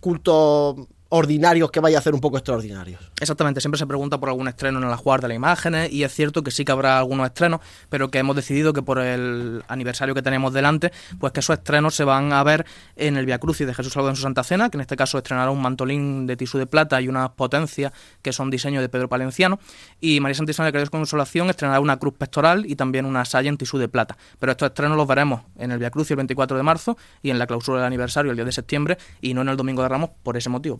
[0.00, 0.76] cultos
[1.10, 3.00] ordinarios que vaya a hacer un poco extraordinarios.
[3.20, 6.14] Exactamente, siempre se pregunta por algún estreno en la guarda de las imágenes y es
[6.14, 10.14] cierto que sí que habrá algunos estrenos, pero que hemos decidido que por el aniversario
[10.14, 13.66] que tenemos delante, pues que esos estrenos se van a ver en el Via Crucis
[13.66, 16.36] de Jesús Salvador en su Santa Cena, que en este caso estrenará un mantolín de
[16.36, 17.92] tisú de plata y unas potencias
[18.22, 19.58] que son diseño de Pedro Palenciano
[20.00, 23.56] y María Santísima de Caridad Consolación estrenará una cruz pectoral y también una saya en
[23.56, 24.16] tisú de plata.
[24.38, 27.38] Pero estos estrenos los veremos en el Via Crucis el 24 de marzo y en
[27.40, 30.10] la clausura del aniversario el 10 de septiembre y no en el Domingo de Ramos
[30.22, 30.78] por ese motivo,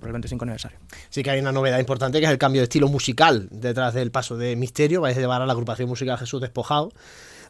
[1.09, 4.11] Sí que hay una novedad importante que es el cambio de estilo musical detrás del
[4.11, 6.93] paso de Misterio, vais a llevar a la agrupación musical Jesús Despojado.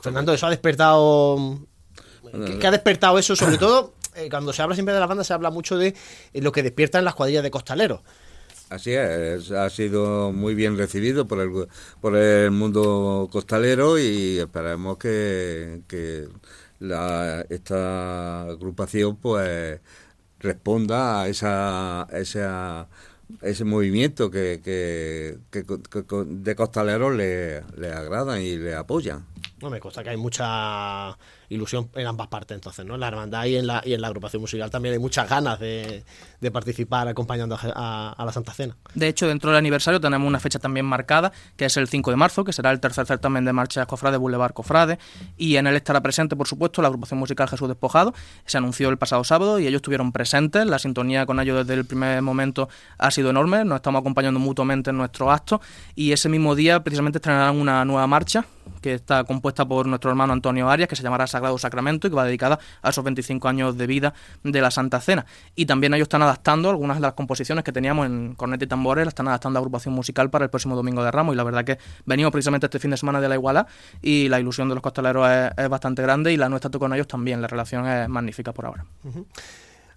[0.00, 1.58] Fernando, eso ha despertado...
[2.60, 3.34] ¿Qué, ha despertado eso?
[3.34, 5.94] Sobre todo, eh, cuando se habla siempre de la banda, se habla mucho de
[6.32, 8.00] eh, lo que despiertan las cuadrillas de costaleros.
[8.70, 11.66] Así es, ha sido muy bien recibido por el,
[12.00, 16.28] por el mundo costalero y esperemos que, que
[17.48, 19.80] esta agrupación pues
[20.40, 22.88] responda a esa, esa
[23.42, 25.38] ese movimiento que, que,
[26.26, 29.24] de costaleros le, le agradan y le apoyan.
[29.60, 31.16] No, me consta que hay mucha
[31.50, 32.94] ilusión en ambas partes, entonces, ¿no?
[32.94, 35.58] En la hermandad y en la, y en la agrupación musical también hay muchas ganas
[35.58, 36.04] de,
[36.52, 38.76] participar acompañando a, a, la Santa Cena.
[38.94, 42.16] De hecho, dentro del aniversario tenemos una fecha también marcada, que es el 5 de
[42.16, 44.98] marzo, que será el tercer certamen de marcha Cofrade Boulevard Cofrade,
[45.36, 48.14] y en él estará presente, por supuesto, la agrupación musical Jesús Despojado.
[48.46, 50.66] Se anunció el pasado sábado y ellos estuvieron presentes.
[50.66, 53.64] La sintonía con ellos desde el primer momento ha sido enorme.
[53.64, 55.60] Nos estamos acompañando mutuamente en nuestros actos
[55.94, 58.44] y ese mismo día precisamente estrenarán una nueva marcha
[58.80, 62.16] que está compuesta por nuestro hermano Antonio Arias, que se llamará Sagrado Sacramento y que
[62.16, 65.26] va dedicada a esos 25 años de vida de la Santa Cena.
[65.54, 69.04] Y también ellos están adaptando algunas de las composiciones que teníamos en cornet y tambores,
[69.04, 71.34] las están adaptando a agrupación musical para el próximo domingo de Ramos.
[71.34, 73.66] Y la verdad que venimos precisamente este fin de semana de la Iguala
[74.00, 77.42] y la ilusión de los costaleros es, bastante grande y la nuestra con ellos también.
[77.42, 78.84] La relación es magnífica por ahora.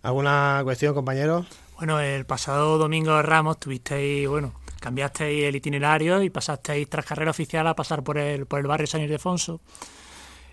[0.01, 1.45] ¿Alguna cuestión, compañeros?
[1.77, 4.53] Bueno, el pasado domingo de Ramos tuvisteis, bueno,
[4.83, 8.85] cambiasteis el itinerario y pasasteis tras carrera oficial a pasar por el, por el barrio
[8.85, 9.61] San Ildefonso.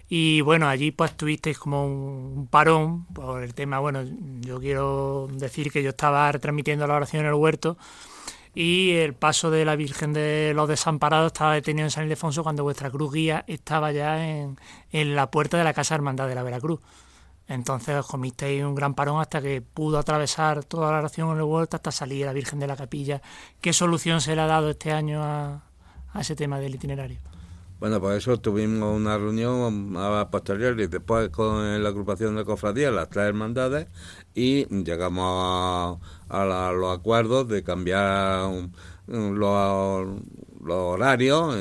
[0.09, 4.03] Y bueno, allí pues tuvisteis como un, parón por el tema, bueno,
[4.40, 7.77] yo quiero decir que yo estaba retransmitiendo la oración en el huerto
[8.55, 12.62] y el paso de la Virgen de los Desamparados estaba detenido en San Ildefonso cuando
[12.64, 14.59] vuestra cruz guía estaba ya en,
[14.93, 16.81] en la puerta de la Casa Hermandad de la Veracruz.
[17.50, 21.76] Entonces os comisteis un gran parón hasta que pudo atravesar toda la oración el huerto
[21.76, 23.20] hasta salir a la Virgen de la Capilla.
[23.60, 25.60] ¿Qué solución se le ha dado este año a,
[26.14, 27.18] ese tema del itinerario?
[27.80, 33.08] Bueno, por eso tuvimos una reunión a posteriori después con la agrupación de cofradías, las
[33.08, 33.88] tres hermandades,
[34.32, 38.48] y llegamos a, los acuerdos de cambiar
[39.08, 40.06] los
[40.68, 41.56] horarios.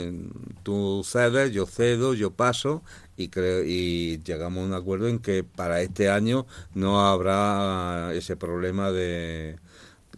[0.62, 2.84] Tú cedes, yo cedo, yo paso
[3.20, 8.38] y, creo, y llegamos a un acuerdo en que para este año no habrá ese
[8.38, 9.58] problema de,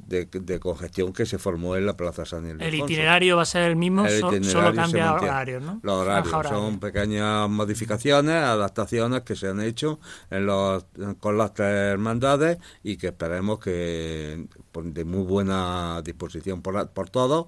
[0.08, 2.68] de, congestión que se formó en la Plaza San Ildefonso.
[2.68, 4.06] El itinerario va a ser el mismo,
[4.44, 5.80] solo cambia horarios, ¿no?
[5.82, 10.86] Los horarios son pequeñas modificaciones, adaptaciones que se han hecho en los,
[11.20, 14.46] con las tres hermandades y que esperemos que
[14.84, 17.48] de muy buena disposición por, por todos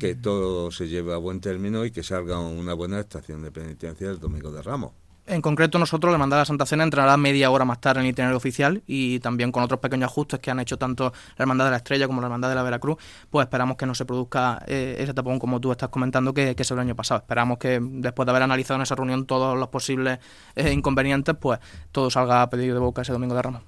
[0.00, 4.10] que todo se lleve a buen término y que salga una buena estación de penitencia
[4.10, 4.92] el domingo de Ramos.
[5.26, 8.06] En concreto, nosotros, la Hermandad de la Santa Cena, entrará media hora más tarde en
[8.06, 11.66] el itinerario oficial y también con otros pequeños ajustes que han hecho tanto la Hermandad
[11.66, 12.96] de la Estrella como la Hermandad de la Veracruz,
[13.28, 16.62] pues esperamos que no se produzca eh, ese tapón como tú estás comentando que, que
[16.62, 17.20] es el año pasado.
[17.20, 20.18] Esperamos que después de haber analizado en esa reunión todos los posibles
[20.56, 21.60] eh, inconvenientes, pues
[21.92, 23.62] todo salga a pedido de boca ese domingo de Ramos.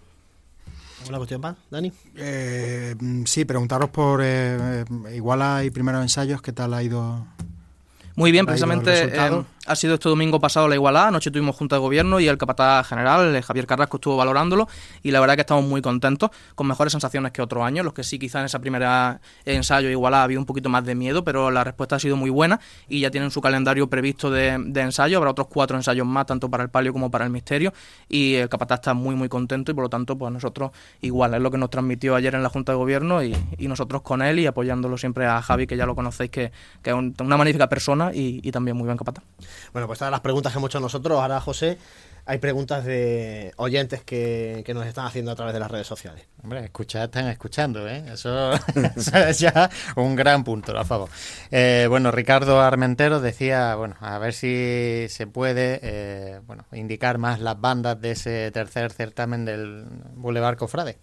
[1.08, 1.92] ¿Una cuestión más, Dani?
[2.16, 2.94] Eh,
[3.26, 4.84] sí, preguntaros por eh,
[5.14, 7.26] Iguala y primeros ensayos, ¿qué tal ha ido?
[8.14, 9.12] Muy bien, precisamente
[9.64, 12.88] ha sido este domingo pasado la igualada, anoche tuvimos junta de gobierno y el capataz
[12.88, 14.68] general, Javier Carrasco, estuvo valorándolo.
[15.02, 18.02] Y la verdad que estamos muy contentos, con mejores sensaciones que otros años, los que
[18.02, 21.62] sí quizá en esa primera ensayo igualada había un poquito más de miedo, pero la
[21.62, 25.46] respuesta ha sido muy buena y ya tienen su calendario previsto de, ensayo, habrá otros
[25.48, 27.72] cuatro ensayos más, tanto para el palio como para el misterio.
[28.08, 30.72] Y el capataz está muy muy contento y por lo tanto pues nosotros
[31.02, 33.36] igual, es lo que nos transmitió ayer en la junta de gobierno y,
[33.72, 36.52] nosotros con él y apoyándolo siempre a Javi, que ya lo conocéis, que,
[36.84, 39.24] es una magnífica persona y, y también muy buen capataz.
[39.72, 41.20] Bueno, pues todas las preguntas que hemos hecho nosotros.
[41.20, 41.78] Ahora, José,
[42.24, 46.26] hay preguntas de oyentes que, nos están haciendo a través de las redes sociales.
[46.42, 48.04] Hombre, escuchar están escuchando, ¿eh?
[48.12, 51.10] Eso, es ya un gran punto, a favor.
[51.50, 57.40] Eh, bueno, Ricardo Armentero decía, bueno, a ver si se puede, eh, bueno, indicar más
[57.40, 59.84] las bandas de ese tercer certamen del
[60.14, 60.98] Boulevard Cofrade.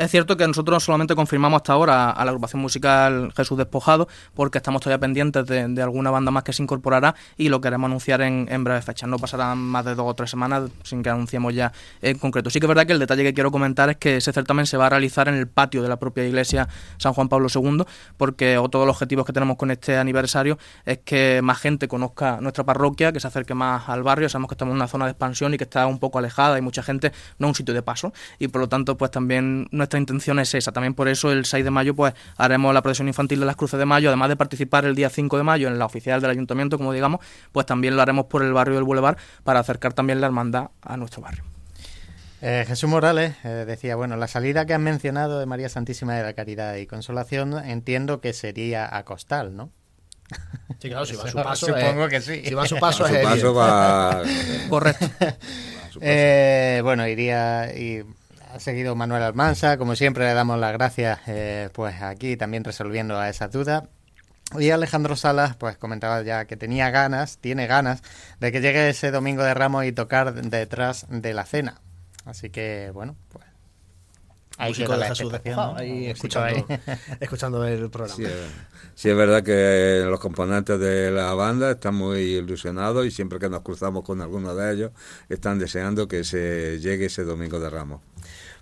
[0.00, 4.56] Es cierto que nosotros solamente confirmamos hasta ahora a la agrupación musical Jesús Despojado, porque
[4.56, 8.46] estamos todavía pendientes de, alguna banda más que se incorporará y lo queremos anunciar en,
[8.50, 9.10] en breves fechas.
[9.10, 12.48] No pasarán más de dos o tres semanas sin que anunciemos ya en concreto.
[12.48, 14.78] Sí que es verdad que el detalle que quiero comentar es que ese certamen se
[14.78, 17.84] va a realizar en el patio de la propia iglesia San Juan Pablo II,
[18.16, 22.40] porque otro de los objetivos que tenemos con este aniversario es que más gente conozca
[22.40, 24.30] nuestra parroquia, que se acerque más al barrio.
[24.30, 26.62] Sabemos que estamos en una zona de expansión y que está un poco alejada y
[26.62, 30.38] mucha gente no un sitio de paso y por lo tanto pues también nuestra intención
[30.38, 30.72] es esa.
[30.72, 33.78] También por eso el 6 de mayo pues haremos la procesión infantil de las Cruces
[33.78, 36.78] de Mayo, además de participar el día 5 de mayo en la oficial del ayuntamiento,
[36.78, 37.20] como digamos,
[37.52, 40.96] pues también lo haremos por el barrio del Boulevard para acercar también la hermandad a
[40.96, 41.44] nuestro barrio.
[42.42, 46.22] Eh, Jesús Morales eh, decía, bueno, la salida que han mencionado de María Santísima de
[46.22, 49.70] la Caridad y Consolación entiendo que sería a Costal, ¿no?
[50.78, 51.66] Sí, claro, si va a su paso.
[51.66, 52.42] Supongo que sí.
[52.44, 54.22] Si va a su paso, su paso va...
[54.70, 55.06] Correcto.
[56.00, 58.04] Eh, bueno, iría y
[58.52, 61.20] ha seguido Manuel Almanza, como siempre le damos las gracias,
[61.72, 63.88] pues aquí también resolviendo a esa duda.
[64.58, 68.02] Y Alejandro Salas, pues comentaba ya que tenía ganas, tiene ganas,
[68.40, 71.80] de que llegue ese domingo de Ramos y tocar detrás de la cena.
[72.24, 73.49] Así que, bueno, pues.
[74.60, 75.32] Ahí queda la Jesús
[75.76, 76.66] ahí, escuchando,
[77.20, 78.30] escuchando, el programa.
[78.94, 83.48] Sí, es verdad que los componentes de la banda están muy ilusionados y siempre que
[83.48, 84.90] nos cruzamos con alguno de ellos
[85.30, 88.02] están deseando que se llegue ese domingo de Ramos.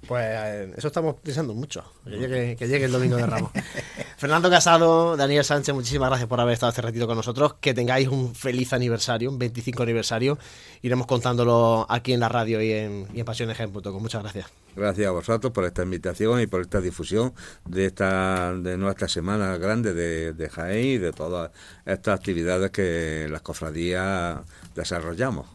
[0.06, 3.50] Pues eh, eso estamos pensando mucho, que llegue, que llegue el domingo de Ramos.
[4.18, 7.54] Fernando Casado, Daniel Sánchez, muchísimas gracias por haber estado este ratito con nosotros.
[7.60, 10.38] Que tengáis un feliz aniversario, un 25 aniversario.
[10.82, 14.46] Iremos contándolo aquí en la radio y en, y en Muchas gracias.
[14.74, 17.32] Gracias a vosotros por esta invitación y por esta difusión
[17.64, 21.52] de esta de nuestra semana grande de, de Jaén y de todas
[21.86, 24.40] estas actividades que las cofradías
[24.74, 25.46] desarrollamos.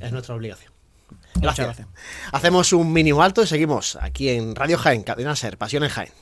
[0.00, 0.72] Es nuestra obligación.
[1.36, 1.86] Gracias.
[2.32, 6.21] Hacemos un mínimo alto y seguimos aquí en Radio Jaén, Cadena Ser, Pasión en Jaén.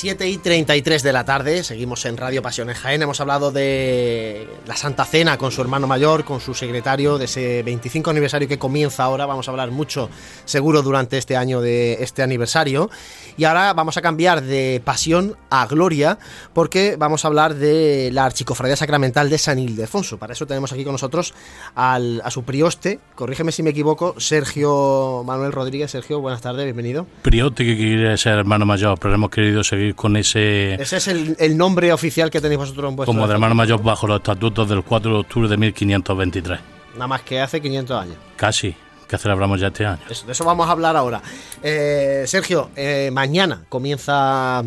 [0.00, 3.02] 7 y 33 de la tarde, seguimos en Radio Pasión en Jaén.
[3.02, 7.62] Hemos hablado de la Santa Cena con su hermano mayor, con su secretario, de ese
[7.62, 9.26] 25 aniversario que comienza ahora.
[9.26, 10.08] Vamos a hablar mucho,
[10.46, 12.88] seguro, durante este año de este aniversario.
[13.36, 16.18] Y ahora vamos a cambiar de pasión a gloria,
[16.54, 20.16] porque vamos a hablar de la Archicofradía Sacramental de San Ildefonso.
[20.16, 21.34] Para eso tenemos aquí con nosotros
[21.74, 25.90] al, a su prioste, corrígeme si me equivoco, Sergio Manuel Rodríguez.
[25.90, 27.06] Sergio, buenas tardes, bienvenido.
[27.20, 30.74] Prioste que quiere ser hermano mayor, pero hemos querido seguir con ese...
[30.74, 33.12] Ese es el, nombre oficial que tenéis vosotros en vuestro...
[33.12, 36.60] Como de hermano mayor bajo los estatutos del 4 de octubre de 1523.
[36.94, 38.16] Nada más que hace 500 años.
[38.36, 38.74] Casi,
[39.08, 40.00] que celebramos ya este año.
[40.08, 41.22] de eso vamos a hablar ahora.
[41.62, 44.62] Eh, Sergio, eh, mañana comienza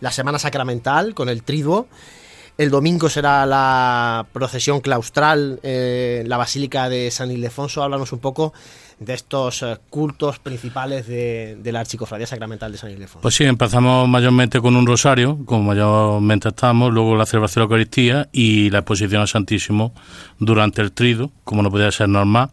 [0.00, 1.88] la Semana Sacramental con el Triduo.
[2.58, 7.82] El domingo será la procesión claustral en la Basílica de San Ildefonso.
[7.82, 8.54] Háblanos un poco
[8.98, 13.20] de estos eh, cultos principales de, la Archicofradía Sacramental de San Ildefonso.
[13.20, 17.64] Pues sí, empezamos mayormente con un rosario, como mayormente estamos, luego la celebración de la
[17.64, 19.92] Eucaristía y la exposición al Santísimo
[20.38, 22.50] durante el trido, como no podía ser normal.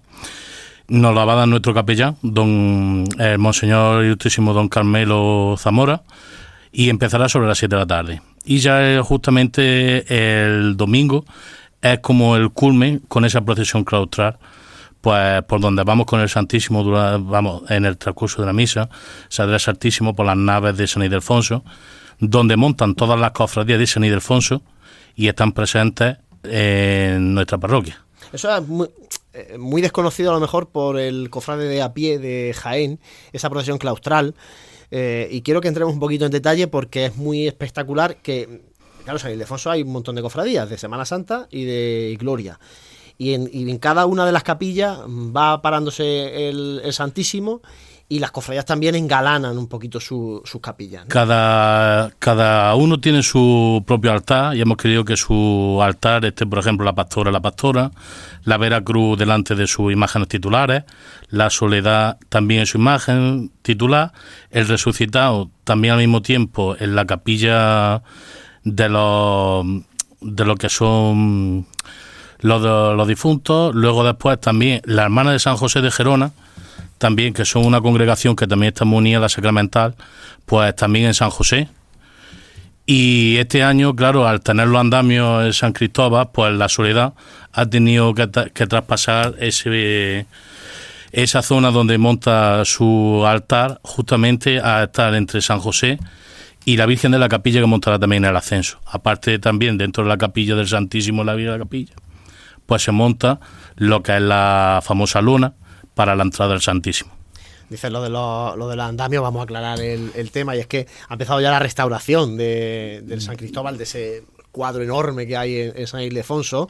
[0.89, 6.03] Nos la va a dar nuestro capellán, don el Monseñor Ilustrísimo Don Carmelo Zamora,
[6.73, 8.21] y empezará sobre las 7 de la tarde.
[8.43, 11.23] Y ya justamente el domingo
[11.81, 14.37] es como el culmen con esa procesión claustral
[15.03, 18.87] pues por donde vamos con el Santísimo, vamos en el transcurso de la misa,
[19.27, 21.65] saldrá el Santísimo por las naves de San Ildefonso,
[22.19, 24.61] donde montan todas las cofradías de San Ildefonso
[25.13, 28.01] y están presentes en nuestra parroquia.
[28.31, 28.87] Eso es muy,
[29.33, 32.97] eh, desconocido a lo mejor por el cofrade de a pie de Jaén,
[33.33, 34.35] esa procesión claustral,
[34.89, 38.61] eh, y quiero que entremos un poquito en detalle porque es muy espectacular que,
[39.03, 42.57] claro, San Ildefonso hay un montón de cofradías, de Semana Santa y de Gloria
[43.17, 47.61] y en, cada una de las capillas va parándose el, Santísimo
[48.09, 51.05] y las cofradías también engalanan un poquito sus su capillas.
[51.07, 56.59] Cada, cada uno tiene su propio altar y hemos querido que su altar esté, por
[56.59, 57.91] ejemplo, la pastora, la pastora,
[58.43, 60.83] la Vera Cruz delante de sus imágenes titulares,
[61.29, 64.11] la Soledad también en su imagen titular,
[64.51, 68.03] el resucitado también al mismo tiempo en la capilla
[68.63, 69.65] de los,
[70.21, 71.67] de lo que son
[72.43, 76.31] los, los difuntos, luego después también la hermana de San José de Gerona,
[76.97, 79.95] también que son una congregación que también está muy unida sacramental,
[80.45, 81.69] pues también en San José.
[82.85, 87.13] Y este año, claro, al tener los andamios en San Cristóbal, pues la soledad
[87.53, 90.25] ha tenido que, que traspasar ese,
[91.13, 95.97] esa zona donde monta su altar justamente a estar entre San José
[96.65, 98.79] y la Virgen de la Capilla que montará también el ascenso.
[98.85, 101.93] Aparte también dentro de la capilla del Santísimo, la Virgen de la Capilla,
[102.65, 103.39] pues se monta
[103.75, 105.53] lo que es la famosa luna
[105.95, 107.11] para la entrada del Santísimo.
[107.69, 110.67] Dices lo de los lo del andamio, vamos a aclarar el, el, tema, y es
[110.67, 114.23] que ha empezado ya la restauración de, del San Cristóbal, de ese
[114.53, 116.69] cuadro enorme que hay en, en San Ildefonso,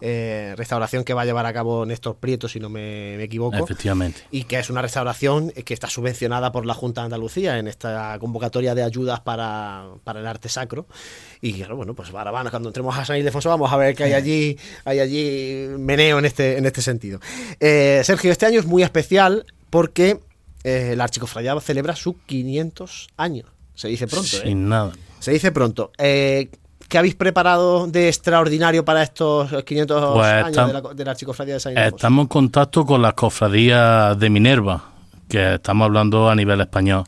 [0.00, 3.56] eh, restauración que va a llevar a cabo Néstor Prieto, si no me, me, equivoco.
[3.56, 4.22] Efectivamente.
[4.30, 8.16] Y que es una restauración que está subvencionada por la Junta de Andalucía en esta
[8.18, 10.86] convocatoria de ayudas para, para el arte sacro.
[11.40, 14.04] Y claro, bueno, pues ahora van, cuando entremos a San Ildefonso vamos a ver que
[14.04, 17.20] hay allí, hay allí meneo en este, en este sentido.
[17.60, 20.20] Eh, Sergio, este año es muy especial porque
[20.64, 23.46] eh, la Archicofradía celebra sus 500 años.
[23.74, 24.54] Se dice pronto, Sin ¿eh?
[24.54, 24.92] nada.
[25.18, 25.90] Se dice pronto.
[25.98, 26.50] Eh,
[26.88, 31.54] ¿Qué habéis preparado de extraordinario para estos 500 Pues años de la, de la Archicofradía
[31.54, 31.96] de San Ildefonso?
[31.96, 34.84] Estamos en contacto con las cofradías de Minerva,
[35.28, 37.04] que estamos hablando a nivel español.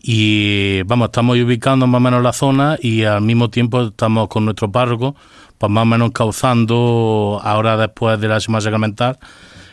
[0.00, 4.44] Y vamos, estamos ubicando más o menos la zona y al mismo tiempo estamos con
[4.44, 5.16] nuestro párroco,
[5.56, 9.18] pues más o menos cauzando ahora después de la Semana Sacramental,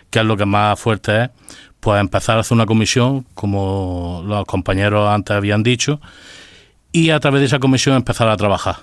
[0.10, 1.30] que es lo que más fuerte es,
[1.82, 6.00] pues empezar a hacer una comisión, como los compañeros antes habían dicho,
[6.92, 8.78] y a través de esa comisión empezar a trabajar.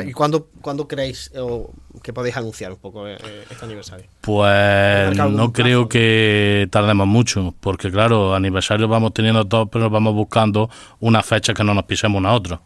[0.00, 1.70] ¿Y cuándo, cuándo creéis o
[2.02, 3.18] que podéis anunciar un poco eh,
[3.50, 4.06] este aniversario?
[4.22, 10.70] Pues no creo que tardemos mucho, porque claro, aniversario vamos teniendo todos, pero vamos buscando
[11.00, 12.60] una fecha que no nos pisemos una a otra.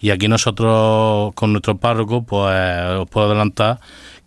[0.00, 2.54] Y aquí nosotros, con nuestro párroco, pues
[2.98, 3.80] os puedo adelantar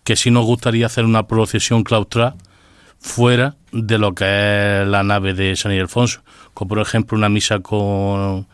[0.04, 2.36] que sí nos gustaría hacer una procesión claustral
[3.00, 6.22] fuera de lo que es la nave de San Ildefonso,
[6.54, 8.48] como por ejemplo una misa con,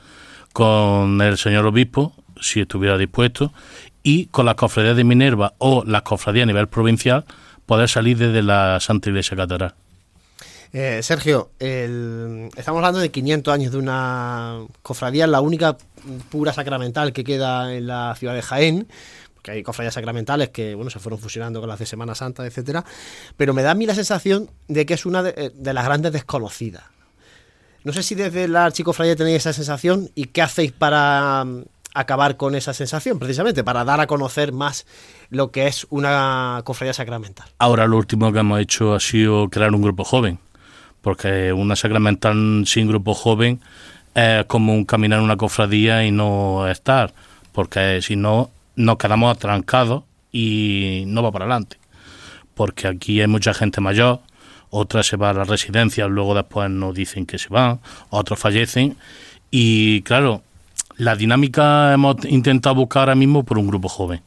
[0.53, 3.53] con el señor obispo, si estuviera dispuesto,
[4.03, 7.25] y con las cofradías de Minerva o las cofradías a nivel provincial,
[7.65, 9.73] poder salir desde la Santa Iglesia Catedral.
[10.77, 15.77] Eh, Sergio, estamos hablando de 500 años de una cofradía, la única
[16.29, 18.87] pura sacramental que queda en la ciudad de Jaén,
[19.33, 22.83] porque hay cofradías sacramentales que bueno se fueron fusionando con las de Semana Santa, etcétera,
[23.37, 25.85] pero me da a mí la sensación de que es una de, eh, de las
[25.85, 26.83] grandes desconocidas.
[27.85, 31.45] No sé si desde la archicofradía tenéis esa sensación y qué hacéis para
[31.95, 34.85] acabar con esa sensación, precisamente, para dar a conocer más
[35.29, 37.47] lo que es una cofradía sacramental.
[37.57, 40.37] Ahora lo último que hemos hecho ha sido crear un grupo joven,
[41.01, 43.61] porque una sacramental sin grupo joven
[44.13, 47.13] es como un caminar una cofradía y no estar,
[47.51, 51.77] porque si no nos quedamos atrancados y no va para adelante.
[52.53, 54.19] Porque aquí hay mucha gente mayor,
[54.69, 57.79] otras se va a las residencias, luego después nos dicen que se van,
[58.09, 58.97] otros fallecen
[59.49, 60.41] y claro,
[60.97, 64.21] la dinámica hemos intentado buscar ahora mismo por un grupo joven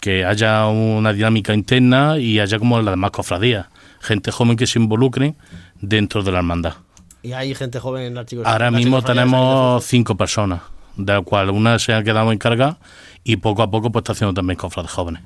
[0.00, 3.66] que haya una dinámica interna y haya como las demás cofradías,
[4.00, 5.34] gente joven que se involucre
[5.80, 6.74] dentro de la hermandad.
[7.22, 8.52] Y hay gente joven en la archicofradía.
[8.52, 10.62] Ahora la mismo tenemos cinco personas,
[10.96, 12.78] de las cuales una se ha quedado encargada
[13.24, 15.22] y poco a poco pues está haciendo también cofrades jóvenes.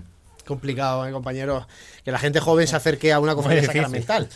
[0.46, 1.66] complicado, ¿eh, compañeros,
[2.04, 4.28] que la gente joven se acerque a una cofradía sacramental.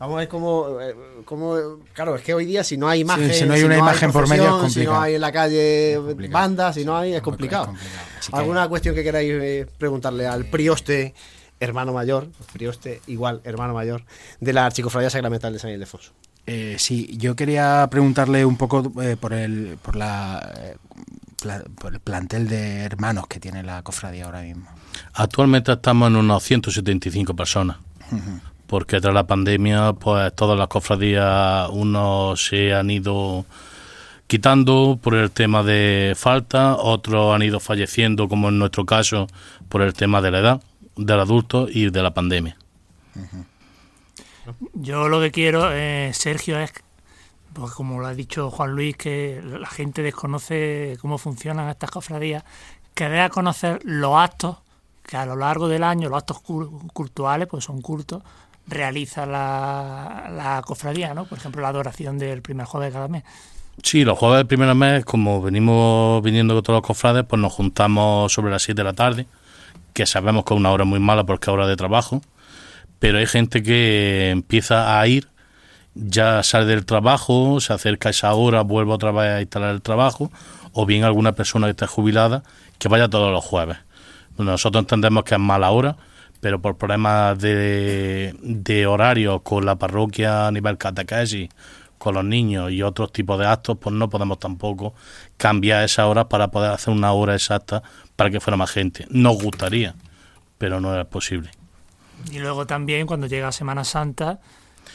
[0.00, 0.94] Vamos a ver cómo, eh,
[1.26, 4.10] cómo- claro, es que hoy día si no hay imagen, si no hay una imagen
[4.10, 5.02] por medio, es procesión, si no complicado.
[5.02, 5.98] hay en la calle
[6.30, 7.66] bandas, si no hay, es complicado.
[7.66, 8.02] complicado.
[8.32, 11.14] ¿Alguna cuestión que queráis eh, preguntarle al prioste,
[11.60, 14.02] hermano mayor, prioste igual, hermano mayor,
[14.40, 16.12] de la Archicofradía Sacramental de San Ildefonso?
[16.46, 20.76] Eh, sí, yo quería preguntarle un poco eh, por el por la eh,
[21.42, 24.66] pla- por el plantel de hermanos que tiene la cofradía ahora mismo.
[25.12, 27.76] Actualmente estamos en unos 175 personas,
[28.70, 33.44] porque tras la pandemia pues todas las cofradías unos se han ido
[34.28, 39.26] quitando por el tema de falta, otros han ido falleciendo como en nuestro caso
[39.68, 40.62] por el tema de la edad,
[40.96, 42.56] del adulto y de la pandemia.
[44.74, 46.72] Yo lo que quiero, eh, Sergio, es,
[47.52, 52.44] porque como lo ha dicho Juan Luis, que la gente desconoce cómo funcionan estas cofradías,
[52.94, 54.58] que dé a conocer los actos
[55.04, 58.22] que a lo largo del año, los actos cul- cultuales, pues son cultos,
[58.70, 61.26] realiza la, la cofradía, ¿no?
[61.26, 63.24] Por ejemplo, la adoración del primer jueves de cada mes.
[63.82, 67.52] Sí, los jueves del primer mes, como venimos viniendo con todos los cofrades, pues nos
[67.52, 69.26] juntamos sobre las 7 de la tarde,
[69.94, 72.20] que sabemos que es una hora muy mala porque es hora de trabajo,
[72.98, 75.28] pero hay gente que empieza a ir,
[75.94, 79.82] ya sale del trabajo, se acerca a esa hora, vuelve otra vez a instalar el
[79.82, 80.30] trabajo,
[80.72, 82.42] o bien alguna persona que esté jubilada
[82.78, 83.78] que vaya todos los jueves.
[84.36, 85.96] Nosotros entendemos que es mala hora,
[86.40, 91.48] pero por problemas de, de horario con la parroquia a nivel catequesis,
[91.98, 94.94] con los niños y otros tipos de actos, pues no podemos tampoco
[95.36, 97.82] cambiar esa hora para poder hacer una hora exacta
[98.16, 99.06] para que fuera más gente.
[99.10, 99.94] Nos gustaría,
[100.56, 101.50] pero no es posible.
[102.32, 104.40] Y luego también cuando llega Semana Santa,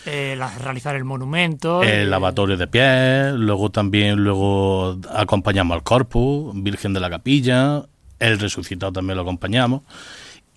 [0.07, 1.83] eh, realizar el monumento.
[1.83, 7.85] El eh, lavatorio de pies, luego también luego acompañamos al corpus, Virgen de la Capilla,
[8.19, 9.81] el resucitado también lo acompañamos.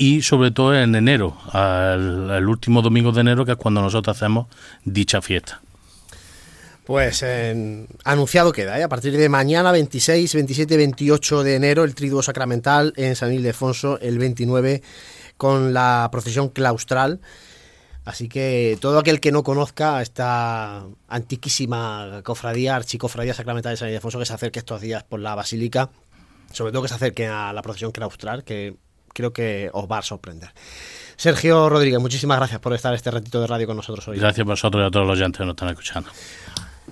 [0.01, 4.47] Y sobre todo en enero, el último domingo de enero, que es cuando nosotros hacemos
[4.85, 5.61] dicha fiesta.
[6.85, 7.25] Pues
[8.05, 8.85] anunciado queda, ¿eh?
[8.85, 13.99] a partir de mañana 26, 27, 28 de enero el Triduo Sacramental en San Ildefonso,
[14.01, 14.83] el 29
[15.37, 17.21] con la procesión claustral.
[18.05, 24.21] Así que todo aquel que no conozca esta antiquísima cofradía, archicofradía sacramental de San Ildefonso,
[24.21, 25.91] que se acerque estos días por la basílica,
[26.53, 28.77] sobre todo que se acerque a la procesión claustral, que
[29.13, 30.51] creo que os va a sorprender.
[31.17, 34.19] Sergio Rodríguez, muchísimas gracias por estar este ratito de radio con nosotros hoy.
[34.19, 36.11] Gracias a vosotros y a todos los oyentes que nos están escuchando.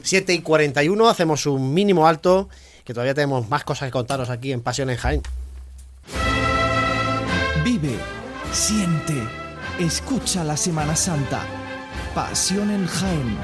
[0.02, 2.48] 7 y 41, hacemos un mínimo alto,
[2.84, 5.22] que todavía tenemos más cosas que contaros aquí en Pasión en Jaén.
[7.64, 7.94] Vive,
[8.52, 9.14] siente,
[9.78, 11.42] escucha la Semana Santa.
[12.14, 13.38] Pasión en Jaén.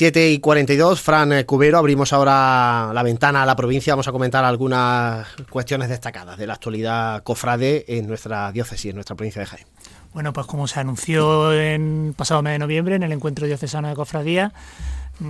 [0.00, 4.42] 7 y 42, Fran Cubero, abrimos ahora la ventana a la provincia, vamos a comentar
[4.46, 9.66] algunas cuestiones destacadas de la actualidad cofrade en nuestra diócesis, en nuestra provincia de Jaén.
[10.14, 13.94] Bueno, pues como se anunció en pasado mes de noviembre en el encuentro diocesano de
[13.94, 14.54] cofradía,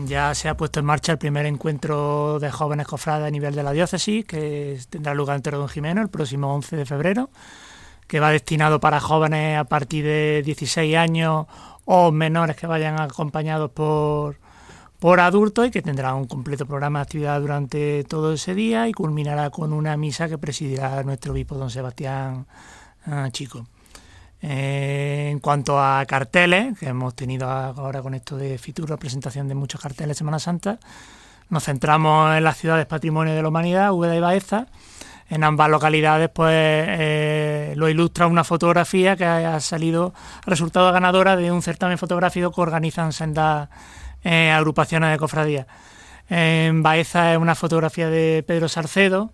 [0.06, 3.64] ya se ha puesto en marcha el primer encuentro de jóvenes cofrades a nivel de
[3.64, 7.30] la diócesis, que tendrá lugar en Don Jimeno el próximo 11 de febrero,
[8.06, 11.46] que va destinado para jóvenes a partir de 16 años
[11.86, 14.39] o menores que vayan acompañados por
[15.00, 18.92] por adultos y que tendrá un completo programa de actividad durante todo ese día y
[18.92, 22.46] culminará con una misa que presidirá nuestro obispo don Sebastián
[23.06, 23.66] ah, Chico.
[24.42, 29.48] Eh, en cuanto a carteles, que hemos tenido ahora con esto de Fitur, la presentación
[29.48, 30.78] de muchos carteles Semana Santa,
[31.48, 34.66] nos centramos en las ciudades Patrimonio de la Humanidad, Úbeda y Baeza.
[35.30, 40.12] En ambas localidades, pues eh, lo ilustra una fotografía que ha salido
[40.44, 43.68] resultado ganadora de un certamen fotográfico que organizan sendas
[44.24, 45.66] eh, agrupaciones de cofradías.
[46.28, 49.32] En Baeza es una fotografía de Pedro Sarcedo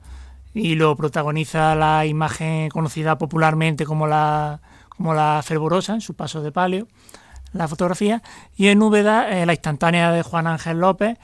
[0.55, 6.43] y lo protagoniza la imagen conocida popularmente como la, como la fervorosa en su paso
[6.43, 6.89] de palio,
[7.53, 8.23] la fotografía.
[8.57, 11.19] Y en Úbeda la instantánea de Juan Ángel López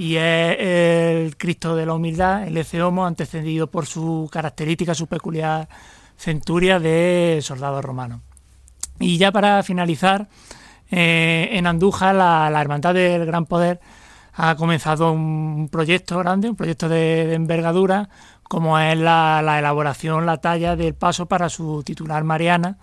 [0.00, 5.06] y es el Cristo de la Humildad, el Ece Homo, antecedido por su característica, su
[5.06, 5.68] peculiar
[6.16, 8.22] centuria de soldado romano.
[8.98, 10.28] Y ya para finalizar,
[10.90, 13.80] eh, en Andújar, la, Hermandad del Gran Poder
[14.32, 18.08] ha comenzado un proyecto grande, un proyecto de, envergadura,
[18.42, 22.78] como es la, elaboración, la talla del paso para su titular Mariana,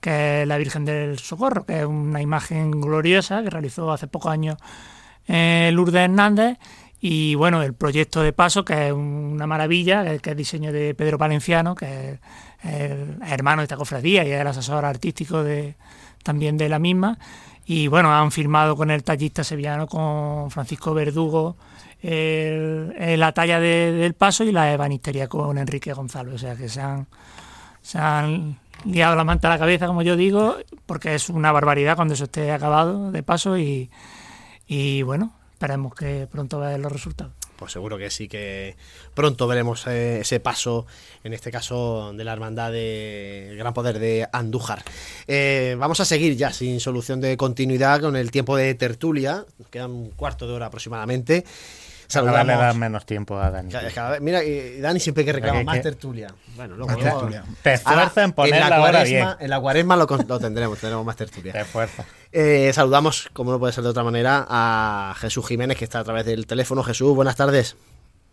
[0.00, 4.32] que es la Virgen del Socorro, que es una imagen gloriosa que realizó hace pocos
[4.32, 4.56] años
[5.28, 6.58] eh, Lourdes Hernández.
[7.00, 11.18] Y bueno, el proyecto de paso, que es una maravilla, que es diseño de Pedro
[11.18, 12.20] Valenciano, que es
[12.62, 15.44] el hermano de esta cofradía y es el asesor artístico
[16.22, 17.18] también de la misma.
[17.66, 21.56] Y bueno, han firmado con el tallista sevillano, con Francisco Verdugo,
[22.02, 26.34] la talla del paso y la ebanistería con Enrique Gonzalo.
[26.34, 27.06] O sea que se han,
[27.80, 30.56] se han liado la manta a la cabeza, como yo digo,
[30.86, 33.90] porque es una barbaridad cuando eso esté acabado de paso y,
[34.66, 37.32] y bueno, esperemos que pronto vean los resultados
[37.62, 38.74] pues seguro que sí que
[39.14, 40.84] pronto veremos eh, ese paso,
[41.22, 44.82] en este caso de la hermandad de Gran Poder de Andújar.
[45.28, 49.68] Eh, vamos a seguir ya sin solución de continuidad con el tiempo de tertulia, nos
[49.68, 51.44] quedan un cuarto de hora aproximadamente.
[52.12, 52.46] Saludamos.
[52.46, 53.72] le da menos tiempo a Dani.
[54.20, 54.40] mira,
[54.80, 56.28] Dani siempre que reclama más tertulia.
[56.56, 57.42] Bueno, luego, tertulia.
[57.62, 61.52] Te esfuerza en poner en la, cuaresma, En la cuaresma lo, tendremos, tendremos más tertulia.
[61.52, 62.04] Te esfuerza.
[62.30, 66.04] Eh, saludamos, como no puede ser de otra manera, a Jesús Jiménez, que está a
[66.04, 66.82] través del teléfono.
[66.82, 67.76] Jesús, buenas tardes.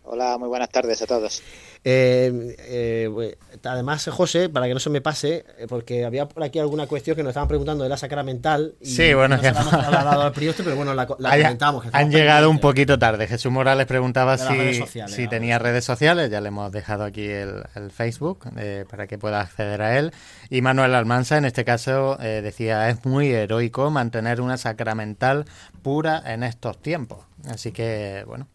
[0.02, 1.42] Hola, muy buenas tardes a todos.
[1.84, 6.58] Eh, eh, además, José, para que no se me pase, eh, porque había por aquí
[6.58, 8.74] alguna cuestión que nos estaban preguntando de la sacramental.
[8.80, 11.86] Y sí, bueno, no al pero bueno, la, comentamos.
[11.92, 13.26] Han llegado un poquito tarde.
[13.26, 18.50] Jesús Morales preguntaba si, si tenía redes sociales, ya le hemos dejado aquí el, Facebook
[18.90, 20.12] para que pueda acceder a él.
[20.48, 25.44] Y Manuel Almanza, en este caso, decía, es muy heroico mantener una sacramental
[25.82, 27.20] pura en estos tiempos.
[27.48, 28.48] Así que, bueno,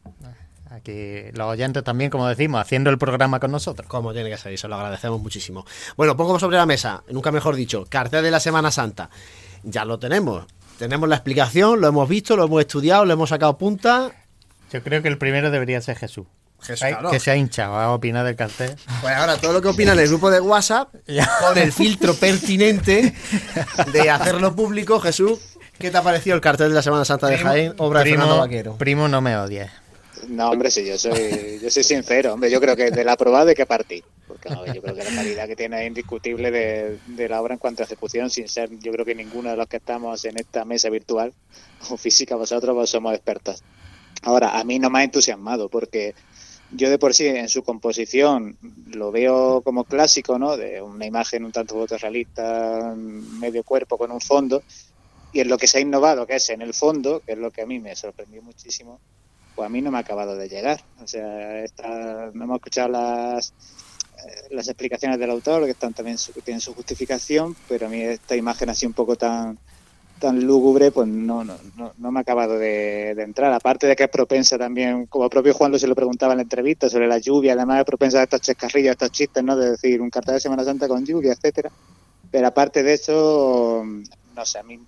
[0.75, 3.87] Aquí los oyentes también, como decimos, haciendo el programa con nosotros.
[3.87, 5.65] Como tiene que ser, eso lo agradecemos muchísimo.
[5.95, 9.09] Bueno, pongo sobre la mesa, nunca mejor dicho, cartel de la Semana Santa.
[9.63, 10.45] Ya lo tenemos.
[10.77, 14.11] Tenemos la explicación, lo hemos visto, lo hemos estudiado, lo hemos sacado punta.
[14.71, 16.25] Yo creo que el primero debería ser Jesús.
[16.61, 18.75] Jesús Que se ha hinchado a opinar del cartel.
[19.01, 20.93] Pues ahora todo lo que opina en el grupo de WhatsApp,
[21.39, 23.13] con el filtro pertinente
[23.93, 25.39] de hacerlo público, Jesús,
[25.79, 28.39] ¿qué te ha parecido el cartel de la Semana Santa de Jaén, obra de Fernando
[28.39, 28.75] Vaquero?
[28.75, 29.84] Primo, no me odies.
[30.29, 32.33] No, hombre, sí, yo soy, yo soy sincero.
[32.33, 34.03] Hombre, yo creo que de la aprobada hay que partir.
[34.27, 37.83] Porque yo creo que la calidad que tiene es indiscutible de, la obra en cuanto
[37.83, 40.89] a ejecución, sin ser, yo creo que ninguno de los que estamos en esta mesa
[40.89, 41.33] virtual
[41.89, 43.63] o física, vosotros pues somos expertos.
[44.23, 46.15] Ahora, a mí no me ha entusiasmado porque
[46.71, 48.57] yo de por sí en su composición
[48.87, 50.57] lo veo como clásico, ¿no?
[50.57, 54.63] De una imagen un tanto fotorrealista, medio cuerpo con un fondo.
[55.31, 57.51] Y en lo que se ha innovado, que es en el fondo, que es lo
[57.51, 58.99] que a mí me sorprendió muchísimo,
[59.55, 60.81] pues a mí no me ha acabado de llegar.
[61.01, 61.63] O sea,
[62.33, 63.53] no hemos escuchado las,
[64.17, 68.35] eh, las explicaciones del autor, que están también tienen su justificación, pero a mí esta
[68.35, 69.57] imagen así un poco tan
[70.19, 71.57] tan lúgubre, pues no, no,
[71.97, 73.51] no, me ha acabado de, entrar.
[73.51, 76.43] Aparte de que es propensa también, como propio Juan lo se lo preguntaba en la
[76.43, 79.55] entrevista, sobre la lluvia, además es propensa a estos chescarrillos, a estos chistes, ¿no?
[79.57, 81.69] De decir un cartel de Semana Santa con lluvia, etcétera.
[82.31, 84.79] Pero aparte de eso, no sé, a mí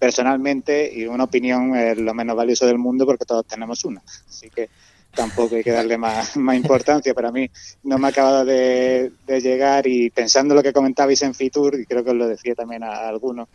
[0.00, 4.02] personalmente y una opinión es lo menos valioso del mundo porque todos tenemos una.
[4.26, 4.70] Así que
[5.14, 7.12] tampoco hay que darle más, más importancia.
[7.12, 7.48] Para mí
[7.82, 12.02] no me ha acabado de, llegar y pensando lo que comentabais en Fitur, y creo
[12.02, 13.48] que os lo decía también a, algunos,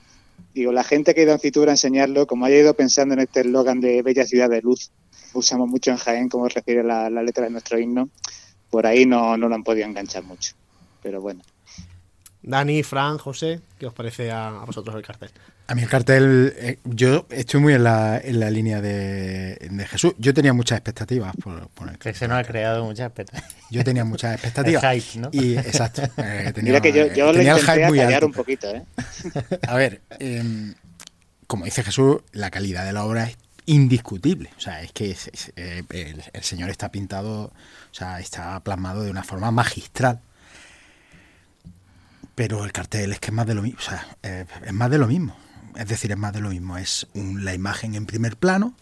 [0.53, 3.21] digo, la gente que ha ido en Fitur a enseñarlo, como haya ido pensando en
[3.21, 4.91] este eslogan de Bella Ciudad de Luz,
[5.33, 8.09] usamos mucho en Jaén, como refiere la, la letra de nuestro himno,
[8.69, 10.53] por ahí no, no lo han podido enganchar mucho.
[11.01, 11.41] Pero bueno.
[12.43, 15.31] Dani, Fran, José, ¿qué os parece a vosotros el cartel?
[15.67, 19.57] A mí el cartel, eh, yo estoy muy en la, en la línea de,
[19.89, 20.13] Jesús.
[20.19, 23.55] Yo tenía muchas expectativas por, por el Que se nos ha creado muchas expectativas.
[23.71, 24.83] Yo tenía muchas expectativas.
[24.83, 25.29] el hype, ¿no?
[25.31, 26.03] Y, exacto.
[26.17, 28.83] Eh, tenía, Mira que yo, yo le intenté muy un poquito, ¿eh?
[29.67, 30.75] A ver, em,
[31.47, 34.51] como dice Jesús, la calidad de la obra es indiscutible.
[34.57, 35.17] O sea, es que
[35.55, 40.19] eh, el, señor está pintado, o sea, está plasmado de una forma magistral.
[42.35, 43.79] Pero el cartel es que es más de lo mismo.
[43.79, 45.35] O sea, es más de lo mismo
[45.75, 48.75] es decir, es más de lo mismo, es la imagen en primer plano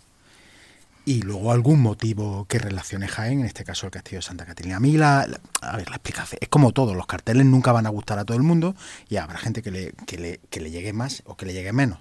[1.05, 4.77] y luego algún motivo que relacione Jaén, en este caso el castillo de Santa Catalina.
[4.77, 5.27] A mí la,
[5.61, 8.37] a ver, la explicación es como todo, los carteles nunca van a gustar a todo
[8.37, 8.75] el mundo
[9.09, 11.73] y habrá gente que le, que le, que le llegue más o que le llegue
[11.73, 11.99] menos.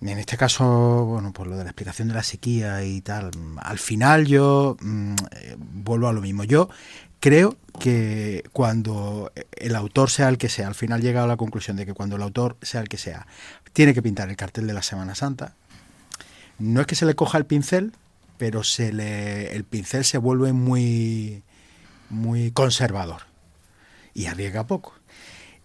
[0.00, 3.78] En este caso, bueno, por lo de la explicación de la sequía y tal, al
[3.78, 6.44] final yo mm, eh, vuelvo a lo mismo.
[6.44, 6.68] Yo
[7.22, 11.76] creo que cuando el autor sea el que sea, al final llega a la conclusión
[11.76, 13.28] de que cuando el autor sea el que sea,
[13.72, 15.54] tiene que pintar el cartel de la Semana Santa.
[16.58, 17.92] No es que se le coja el pincel,
[18.38, 21.44] pero se le, el pincel se vuelve muy,
[22.10, 23.22] muy conservador
[24.14, 24.92] y arriesga poco.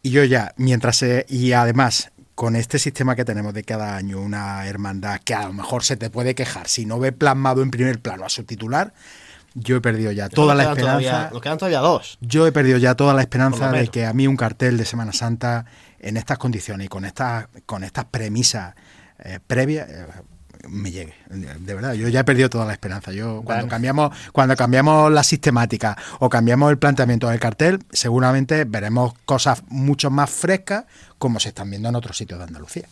[0.03, 4.22] Y yo ya, mientras se, y además con este sistema que tenemos de cada año
[4.22, 7.72] una hermandad que a lo mejor se te puede quejar si no ve plasmado en
[7.72, 8.93] primer plano a su titular,
[9.60, 11.30] yo he perdido ya toda la esperanza.
[11.32, 12.18] nos quedan todavía dos.
[12.22, 15.14] Yo he perdido ya toda la esperanza de que a mí un cartel de Semana
[15.14, 15.66] Santa
[15.99, 18.76] en estas condiciones y con estas, con estas premisas
[19.20, 20.05] eh, previas eh,
[20.70, 21.16] me llegue.
[21.30, 23.12] De verdad, yo ya he perdido toda la esperanza.
[23.12, 29.14] Yo cuando cambiamos, cuando cambiamos la sistemática o cambiamos el planteamiento del cartel, seguramente veremos
[29.26, 30.86] cosas mucho más frescas
[31.18, 32.88] como se están viendo en otros sitios de Andalucía.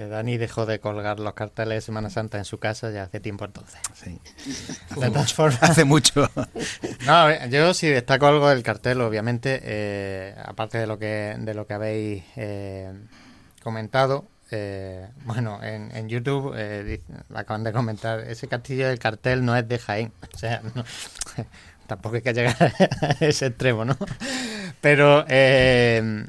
[0.00, 3.20] Que Dani dejó de colgar los carteles de Semana Santa en su casa ya hace
[3.20, 3.78] tiempo entonces.
[3.92, 4.18] Sí.
[4.98, 5.62] De todas formas.
[5.62, 6.26] hace mucho.
[7.04, 11.66] No, yo sí destaco algo del cartel, obviamente, eh, aparte de lo que, de lo
[11.66, 12.90] que habéis eh,
[13.62, 14.26] comentado.
[14.50, 16.54] Eh, bueno, en, en YouTube
[17.34, 20.12] acaban de comentar, ese castillo del cartel no es de Jaén.
[20.34, 20.62] O sea,
[21.86, 23.98] tampoco hay que llegar a ese extremo, ¿no?
[24.80, 26.24] Pero eh,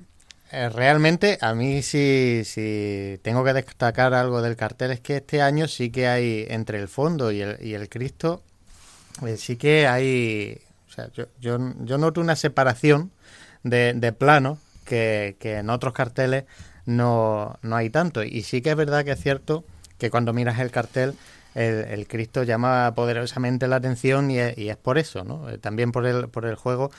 [0.52, 5.68] realmente, a mí sí, sí tengo que destacar algo del cartel, es que este año
[5.68, 8.44] sí que hay, entre el fondo y el, y el Cristo,
[9.26, 11.58] eh, sí que hay, o sea, yo, yo,
[11.98, 13.12] noto una separación
[13.64, 16.46] de, de plano que, que, en otros carteles
[16.86, 18.24] no, no hay tanto.
[18.24, 19.64] Y sí que es verdad que es cierto
[19.98, 21.16] que cuando miras el cartel
[21.56, 25.50] el, Cristo llama poderosamente la atención y es, por eso, ¿no?
[25.50, 26.92] Eh, también por el, por el juego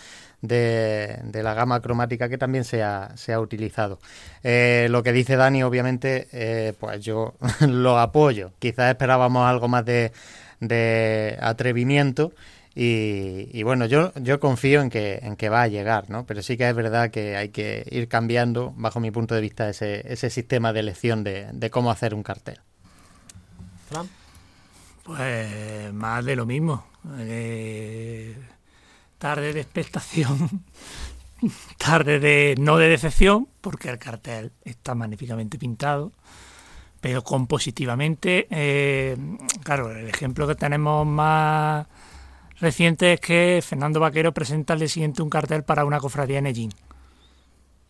[0.43, 3.99] de, la gama cromática que también se ha, se ha utilizado.
[4.43, 7.35] Eh, lo que dice Dani, obviamente, eh, pues yo
[7.67, 8.53] lo apoyo.
[8.59, 10.13] Quizás esperábamos algo más de,
[10.61, 12.33] de atrevimiento.
[12.75, 16.25] Y, bueno, yo, yo confío en que, en que va a llegar, ¿no?
[16.25, 19.69] Pero sí que es verdad que hay que ir cambiando, bajo mi punto de vista,
[19.69, 22.61] ese, ese sistema de elección de, de cómo hacer un cartel.
[25.05, 26.87] Pues más de lo mismo.
[27.19, 28.35] Eh,
[29.23, 30.65] tarde de expectación,
[31.79, 36.11] tarde de no de decepción, porque el cartel está magníficamente pintado,
[37.01, 39.17] pero compositivamente, eh,
[39.63, 41.87] claro, el ejemplo que tenemos más
[42.59, 46.47] reciente es que Fernando Vaquero presenta al día siguiente un cartel para una cofradía en
[46.49, 46.73] Ellín.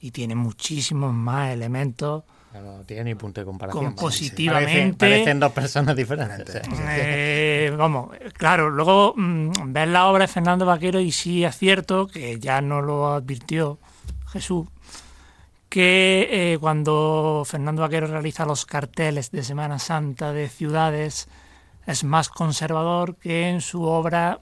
[0.00, 2.24] Y tiene muchísimos más elementos
[2.60, 3.86] no tiene ni punto de comparación.
[3.86, 4.96] Compositivamente.
[4.96, 6.60] Parecen, dos personas diferentes.
[6.88, 12.06] Eh, vamos, claro, luego mm, ves la obra de Fernando Vaquero y sí es cierto
[12.06, 13.78] que ya no lo advirtió
[14.28, 14.68] Jesús,
[15.68, 21.28] que eh, cuando Fernando Vaquero realiza los carteles de Semana Santa de ciudades
[21.86, 24.40] es más conservador que en su obra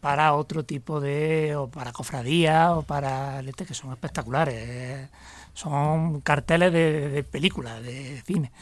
[0.00, 5.08] para otro tipo de, o para cofradía, o para que son espectaculares
[5.58, 8.52] son carteles de, películas, de cine.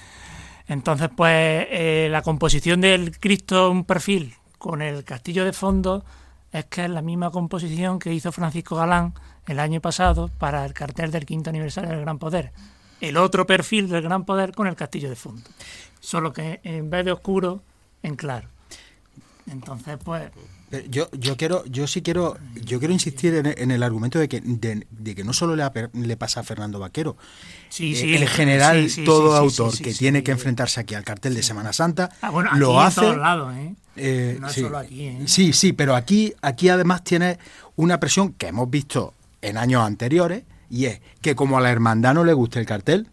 [0.66, 6.04] Entonces, pues eh, la composición del Cristo un perfil con el castillo de fondo
[6.52, 9.12] es que es la misma composición que hizo Francisco Galán
[9.46, 12.52] el año pasado para el cartel del quinto aniversario del Gran Poder.
[13.02, 15.42] El otro perfil del Gran Poder con el castillo de fondo.
[16.00, 17.62] Solo que en vez de oscuro,
[18.02, 18.48] en claro.
[19.46, 20.30] Entonces, pues
[20.88, 25.14] yo, yo quiero, yo sí quiero, yo quiero insistir en, el argumento de que, de,
[25.14, 27.16] que no solo le, le, pasa a Fernando Vaquero.
[27.68, 31.42] Sí, eh, sí, en general, todo autor que tiene que enfrentarse aquí al cartel de
[31.42, 33.00] Semana Santa ah, bueno, lo en hace.
[33.00, 33.74] Todos lados, ¿eh?
[33.96, 35.22] Eh, no solo aquí, ¿eh?
[35.26, 37.38] Sí, sí, pero aquí, aquí además tiene
[37.76, 42.14] una presión que hemos visto en años anteriores y es que como a la hermandad
[42.14, 43.08] no le guste el cartel,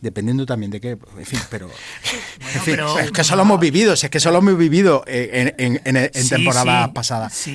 [0.00, 1.68] dependiendo también de qué, en fin, pero,
[2.54, 5.02] en fin, es que eso lo hemos vivido, si es que eso lo hemos vivido
[5.06, 7.48] eh, en, en, en, temporadas pasadas.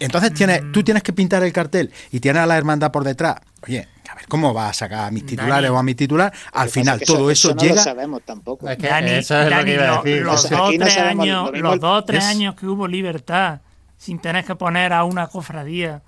[0.00, 3.36] entonces tienes, tú tienes que pintar el cartel y tienes a la hermandad por detrás.
[3.66, 6.32] Oye, a ver cómo va a sacar a mis titulares o a mi titular.
[6.52, 7.74] Al final todo eso, llega.
[7.74, 8.68] No lo sabemos tampoco.
[8.68, 10.22] Es que eso es lo que iba a decir.
[10.22, 13.60] Los, dos, tres años, los dos tres años que hubo libertad,
[13.96, 16.02] sin tener que poner a una cofradía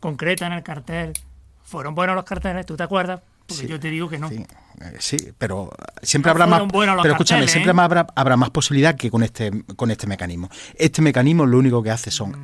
[0.00, 1.12] concreta en el cartel,
[1.62, 3.20] fueron buenos los carteles, ¿tú te acuerdas?
[3.52, 4.30] Porque yo te digo que no.
[4.30, 4.46] Eh,
[4.98, 5.70] sí, pero
[6.02, 6.62] siempre habrá más.
[6.70, 7.76] Pero escúchame, siempre ¿eh?
[7.78, 10.48] habrá, habrá, más posibilidad que con este, con este mecanismo.
[10.76, 12.42] Este mecanismo lo único que hace son mm.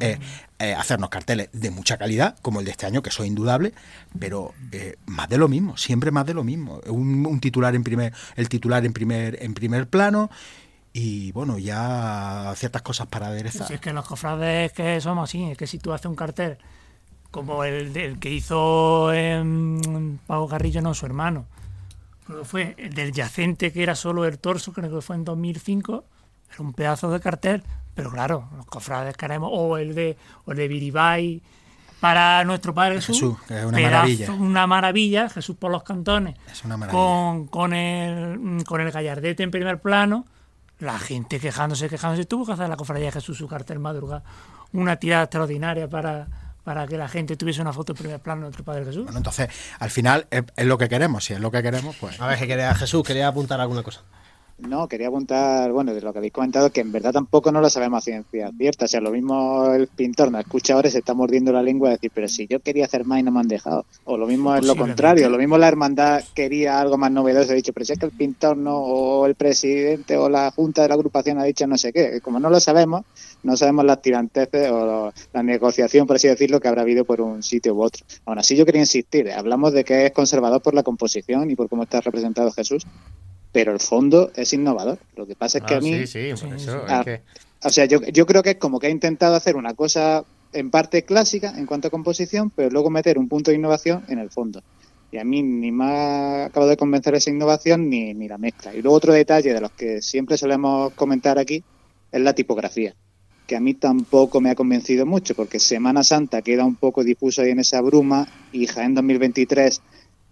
[0.59, 3.73] eh, hacernos carteles de mucha calidad, como el de este año, que eso es indudable,
[4.19, 4.55] pero
[5.07, 6.81] más de lo mismo, siempre más de lo mismo.
[6.87, 10.31] Un, titular en primer, el titular en primer, en primer plano
[10.93, 13.69] y bueno, ya ciertas cosas para aderezar.
[13.69, 16.59] Si es que los cofrades que somos así, es que si tú haces un cartel
[17.31, 21.47] como el, el que hizo en Pau Garrillo, no, su hermano,
[22.45, 26.05] fue el del yacente que era solo el torso, creo que fue en 2005,
[26.53, 27.63] era un pedazo de cartel,
[27.95, 31.43] pero claro, los cofrades queremos, o el de, o el de Biribay
[32.01, 34.33] para nuestro Padre Jesús, es una maravilla.
[34.33, 36.37] Una maravilla, Jesús por los cantones,
[36.91, 40.27] Con, con, el, con el gallardete en primer plano,
[40.79, 44.23] la gente quejándose, quejándose, tuvo que hacer la cofradía de Jesús su cartel madrugada,
[44.73, 46.29] una tirada extraordinaria para
[46.65, 49.05] para que la gente tuviese una foto en primer plano de nuestro Padre Jesús.
[49.05, 49.49] Bueno, entonces,
[49.79, 52.21] al final es, lo que queremos, si es lo que queremos, pues...
[52.21, 54.03] A ver, que quería Jesús, quería apuntar alguna cosa.
[54.59, 57.71] No, quería apuntar, bueno, de lo que habéis comentado, que en verdad tampoco no lo
[57.71, 58.87] sabemos a ciencia cierta.
[58.87, 61.91] O sea, lo mismo el pintor nos escucha ahora y se está mordiendo la lengua
[61.91, 63.87] de decir, pero si yo quería hacer más y no me han dejado.
[64.05, 67.55] O lo mismo es lo contrario, lo mismo la hermandad quería algo más novedoso, ha
[67.55, 70.89] dicho, pero si es que el pintor no, o el presidente o la junta de
[70.89, 72.21] la agrupación ha dicho no sé qué.
[72.21, 73.05] Como no lo sabemos,
[73.45, 77.45] no sabemos las tiranteces o la negociación, por así decirlo, que habrá habido por un
[77.45, 78.05] sitio u otro.
[78.27, 81.69] Aún así, yo quería insistir, hablamos de que es conservador por la composición y por
[81.69, 82.85] cómo está representado Jesús,
[83.53, 84.99] pero el fondo es innovador.
[85.17, 86.07] Lo que pasa es que a mí...
[86.07, 87.05] Sí, sí, por eso ah,
[87.63, 90.71] O sea, yo, yo creo que es como que ha intentado hacer una cosa en
[90.71, 94.31] parte clásica en cuanto a composición, pero luego meter un punto de innovación en el
[94.31, 94.63] fondo.
[95.11, 98.75] Y a mí ni me ha acabado de convencer esa innovación ni, ni la mezcla.
[98.75, 101.65] Y luego otro detalle de los que siempre solemos comentar aquí
[102.13, 102.95] es la tipografía
[103.49, 107.41] que a mí tampoco me ha convencido mucho, porque Semana Santa queda un poco difuso
[107.41, 109.81] ahí en esa bruma y Jaén 2023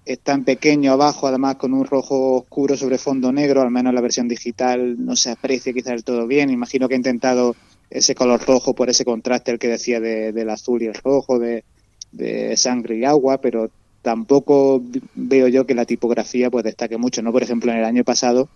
[0.06, 4.00] está en pequeño abajo, además con un rojo oscuro sobre fondo negro, al menos la
[4.00, 6.48] versión digital no se aprecia quizás del todo bien.
[6.48, 7.56] Imagino que ha intentado
[7.90, 11.64] ese color rojo por ese contraste el que decía del azul y el rojo, de,
[12.12, 14.80] de, sangre y agua, pero tampoco
[15.14, 17.20] veo yo que la tipografía pues destaque mucho.
[17.22, 18.48] No, por ejemplo, en el año pasado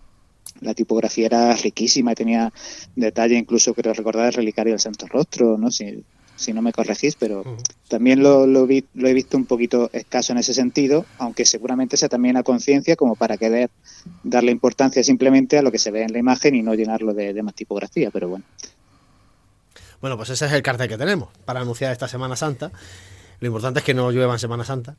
[0.61, 2.51] la tipografía era riquísima tenía
[2.95, 5.69] detalle, incluso creo recordar el relicario del Santo Rostro, ¿no?
[5.71, 6.03] Si,
[6.41, 7.43] si no me corregís, pero
[7.87, 11.97] también lo, lo, vi, lo, he visto un poquito escaso en ese sentido, aunque seguramente
[11.97, 13.69] sea también a conciencia como para querer
[14.23, 17.33] darle importancia simplemente a lo que se ve en la imagen y no llenarlo de,
[17.33, 18.45] de más tipografía, pero bueno.
[20.01, 22.71] Bueno, pues ese es el cartel que tenemos para anunciar esta Semana Santa.
[23.39, 24.97] Lo importante es que no llueva en Semana Santa.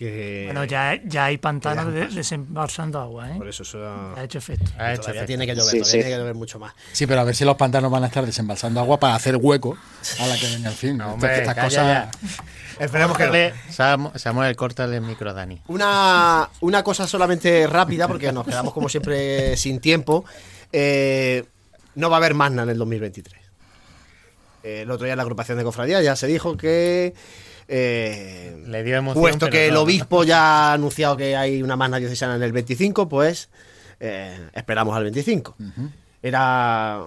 [0.00, 0.44] Que...
[0.46, 3.34] Bueno, ya, ya hay pantanos de, desembalsando agua, ¿eh?
[3.36, 4.18] Por eso, eso ha...
[4.18, 4.70] ha hecho efecto.
[4.78, 5.26] Ha hecho efecto.
[5.26, 5.98] tiene que llover, sí, todavía sí.
[5.98, 6.72] tiene que llover mucho más.
[6.92, 9.76] Sí, pero a ver si los pantanos van a estar desembalsando agua para hacer hueco
[10.18, 10.96] a la que venga el fin.
[10.96, 11.72] No, hombre, estas cosas.
[11.74, 12.10] ya.
[12.78, 14.12] Esperemos que no.
[14.14, 15.60] Samuel, córtale el micro, Dani.
[15.66, 20.24] Una, una cosa solamente rápida, porque nos quedamos como siempre sin tiempo.
[20.72, 21.44] Eh,
[21.94, 23.38] no va a haber Magna en el 2023.
[24.62, 27.12] Eh, el otro día en la agrupación de cofradía ya se dijo que
[27.70, 29.22] eh, Le dio emoción.
[29.22, 33.08] puesto que el obispo ya ha anunciado que hay una magna diocesana en el 25,
[33.08, 33.48] pues
[34.00, 35.56] eh, esperamos al 25.
[36.22, 37.00] Era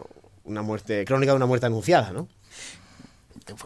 [0.45, 2.27] una muerte, crónica de una muerte anunciada, ¿no?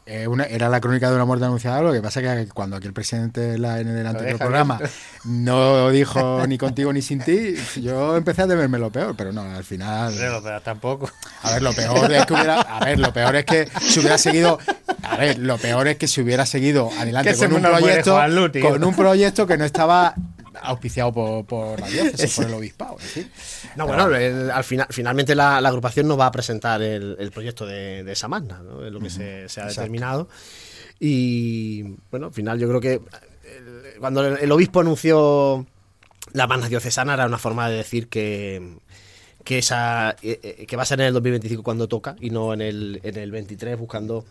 [0.06, 2.88] Eh, una- era la crónica de una muerte anunciada, lo que pasa que cuando aquí
[2.88, 4.80] el presidente la- en el anterior programa
[5.26, 9.42] no dijo ni contigo ni sin ti, yo empecé a temerme lo peor, pero no,
[9.42, 10.14] al final...
[10.18, 11.10] Pero, pero tampoco.
[11.44, 14.18] A ver, lo peor es que hubiera, a ver, lo peor es que se hubiera
[14.18, 14.58] seguido,
[15.04, 18.16] a ver, lo peor es que se hubiera seguido adelante con un proyecto,
[18.62, 20.16] con un proyecto que no estaba
[20.68, 23.30] auspiciado por, por la diócesis, por el obispado, fin.
[23.76, 27.32] No, bueno, el- al final, finalmente la, la agrupación no va a presentar el, el
[27.32, 28.86] proyecto de, de esa magna, ¿no?
[28.86, 29.18] es lo que se,
[29.50, 29.68] se ha Exacto.
[29.82, 30.30] determinado.
[31.00, 35.66] Y bueno, al final yo creo que el- cuando el, el obispo anunció
[36.34, 38.78] la magna diocesana era una forma de decir que,
[39.44, 42.54] que, esa, eh, eh, que va a ser en el 2025 cuando toca y no
[42.54, 44.26] en el, en el 23 buscando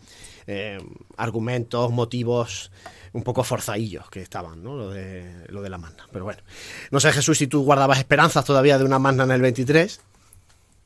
[0.47, 0.79] eh,
[1.17, 2.71] argumentos, motivos
[3.13, 4.77] un poco forzadillos que estaban, ¿no?
[4.77, 6.07] Lo de, lo de la magna.
[6.13, 6.43] Pero bueno,
[6.91, 10.01] no sé Jesús si tú guardabas esperanzas todavía de una magna en el 23.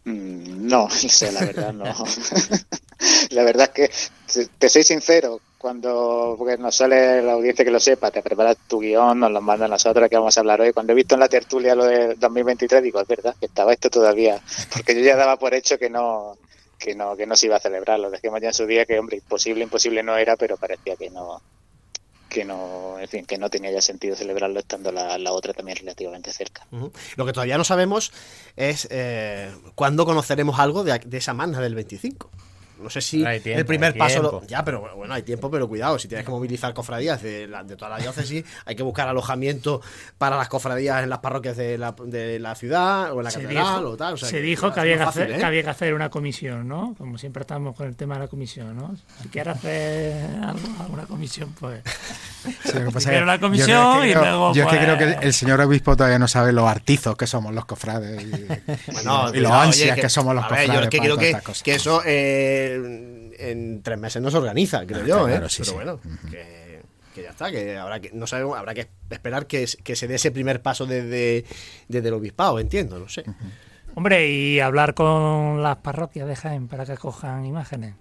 [0.04, 1.84] Mm, No, o sea, la verdad no.
[3.30, 3.90] la verdad es
[4.32, 8.56] que, te- soy sincero, cuando, porque no suele la audiencia que lo sepa, te preparas
[8.68, 10.72] tu guion, nos lo mandan nosotros que vamos a hablar hoy.
[10.72, 13.90] Cuando he visto en la tertulia lo de 2023, digo, es verdad, que estaba esto
[13.90, 14.40] todavía,
[14.72, 16.36] porque yo ya daba por hecho que no,
[16.80, 18.00] que no, que no se iba a celebrar.
[18.00, 21.10] Lo dijimos ya en su día que, hombre, imposible, imposible no era, pero parecía que
[21.10, 21.40] no,
[22.28, 25.76] que no, en fin, que no tenía ya sentido celebrarlo estando la, la otra también
[25.76, 26.66] relativamente cerca.
[27.16, 28.12] Lo que todavía no sabemos
[28.56, 32.30] es eh, cuándo conoceremos algo de, de esa magna del 25.
[32.80, 34.22] No sé si tiempo, el primer paso.
[34.22, 35.98] lo- ya, pero bueno, hay tiempo, pero cuidado.
[35.98, 39.80] Si tienes que movilizar cofradías de, la- de toda la diócesis, hay que buscar alojamiento
[40.18, 43.42] para las cofradías en las parroquias de la, de la ciudad o en la Se
[43.42, 44.14] catedral dijo, o tal.
[44.14, 45.38] o sea se que dijo que había que, fácil, hacer, ¿eh?
[45.38, 46.94] que había que hacer una comisión, ¿no?
[46.96, 48.94] Como siempre estamos con el tema de la comisión, ¿no?
[49.22, 51.82] Si quieres hacer algo, alguna comisión, pues.
[52.64, 54.54] Sí, lo que pasa Primero es la que comisión yo es que y creo- luego.
[54.54, 57.16] Yo es que pues, creo que el, el señor obispo todavía no sabe los artizos
[57.16, 58.30] que somos los cofrades y,
[58.92, 60.74] Bueno, y lo cuidado, ansias oye, que, somos los a ver, cofrades.
[60.80, 61.16] yo es que creo
[61.64, 65.40] que eso eh, en tres meses no se organiza, creo Ah, yo, ¿eh?
[65.48, 65.74] sí, Pero sí.
[65.74, 66.00] bueno,
[66.30, 66.82] que,
[67.14, 70.14] que ya está, que habrá que, no sabemos, habrá que esperar que, que se dé
[70.16, 71.44] ese primer paso desde,
[71.88, 73.24] desde el obispado, entiendo, no sé.
[73.94, 77.94] Hombre, y hablar con las parroquias de Jaén para que cojan imágenes.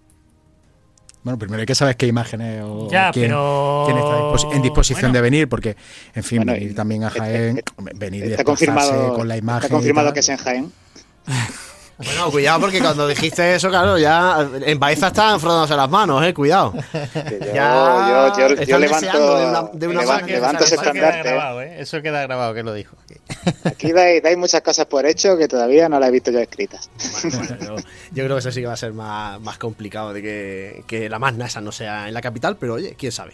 [1.24, 5.02] Bueno, primero hay que saber qué imágenes o Ya, quién, pero- quién está en disposición
[5.12, 5.14] bueno.
[5.16, 5.76] de venir, porque,
[6.16, 7.62] en fin, Bueno, venir también a está- Jaén,
[7.96, 9.64] venir y Está confirmado, con la imagen.
[9.66, 10.72] está confirmado que es en Jaén.
[12.02, 16.34] Bueno, cuidado porque cuando dijiste eso, claro, ya en Baeza están frotándose las manos, eh,
[16.34, 16.74] cuidado.
[16.74, 20.92] Yo, Ya yo, yo, yo están levanto, de una- de una levanto, ese Eso queda
[21.10, 21.30] estandarte.
[21.30, 21.76] grabado, ¿eh?
[21.82, 22.96] Eso queda grabado que lo dijo.
[23.66, 26.90] Aquí dais, dais muchas cosas por hecho que todavía no las he visto yo escritas.
[27.22, 27.76] Bueno, yo,
[28.12, 31.10] yo creo que eso sí que va a ser más, más complicado de que, que
[31.10, 33.34] la magna esa no sea en la capital, pero oye, quién sabe.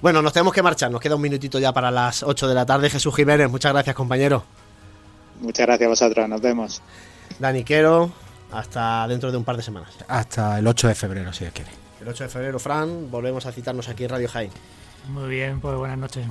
[0.00, 2.64] Bueno, nos tenemos que marchar, nos queda un minutito ya para las 8 de la
[2.64, 2.88] tarde.
[2.88, 4.44] Jesús Jiménez, muchas gracias, compañero.
[5.40, 6.82] Muchas gracias a vosotros, nos vemos.
[7.38, 8.10] Dani Quero,
[8.52, 9.90] hasta dentro de un par de semanas.
[10.08, 11.70] Hasta el 8 de febrero, si Dios quiere.
[12.00, 14.50] El 8 de febrero, Fran, volvemos a citarnos aquí en Radio Jaén.
[15.08, 16.26] Muy bien, pues buenas noches.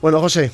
[0.00, 0.52] Bueno, José,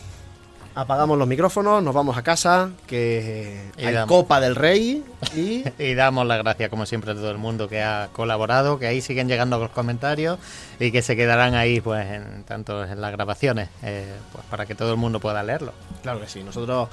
[0.74, 4.09] apagamos los micrófonos, nos vamos a casa, que Y hay damos.
[4.09, 5.05] Copa del Rey
[5.36, 5.64] y...
[5.78, 9.01] Y damos las gracias, como siempre, a todo el mundo que ha colaborado, que ahí
[9.03, 10.38] siguen llegando los comentarios
[10.78, 14.74] y que se quedarán ahí, pues, en, tanto en las grabaciones, eh, pues para que
[14.74, 15.72] todo el mundo pueda leerlo.
[16.03, 16.88] Claro que sí, nosotros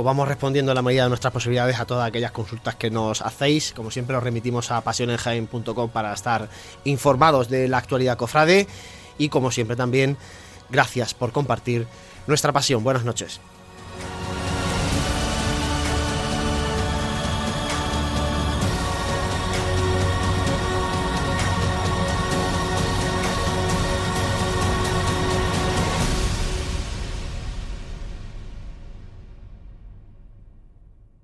[0.00, 3.20] os vamos respondiendo en la medida de nuestras posibilidades a todas aquellas consultas que nos
[3.20, 3.72] hacéis.
[3.76, 6.48] Como siempre os remitimos a pasionenjaen.com para estar
[6.84, 8.66] informados de la actualidad cofrade
[9.18, 10.16] y como siempre también
[10.70, 11.86] gracias por compartir
[12.26, 12.82] nuestra pasión.
[12.82, 13.42] Buenas noches.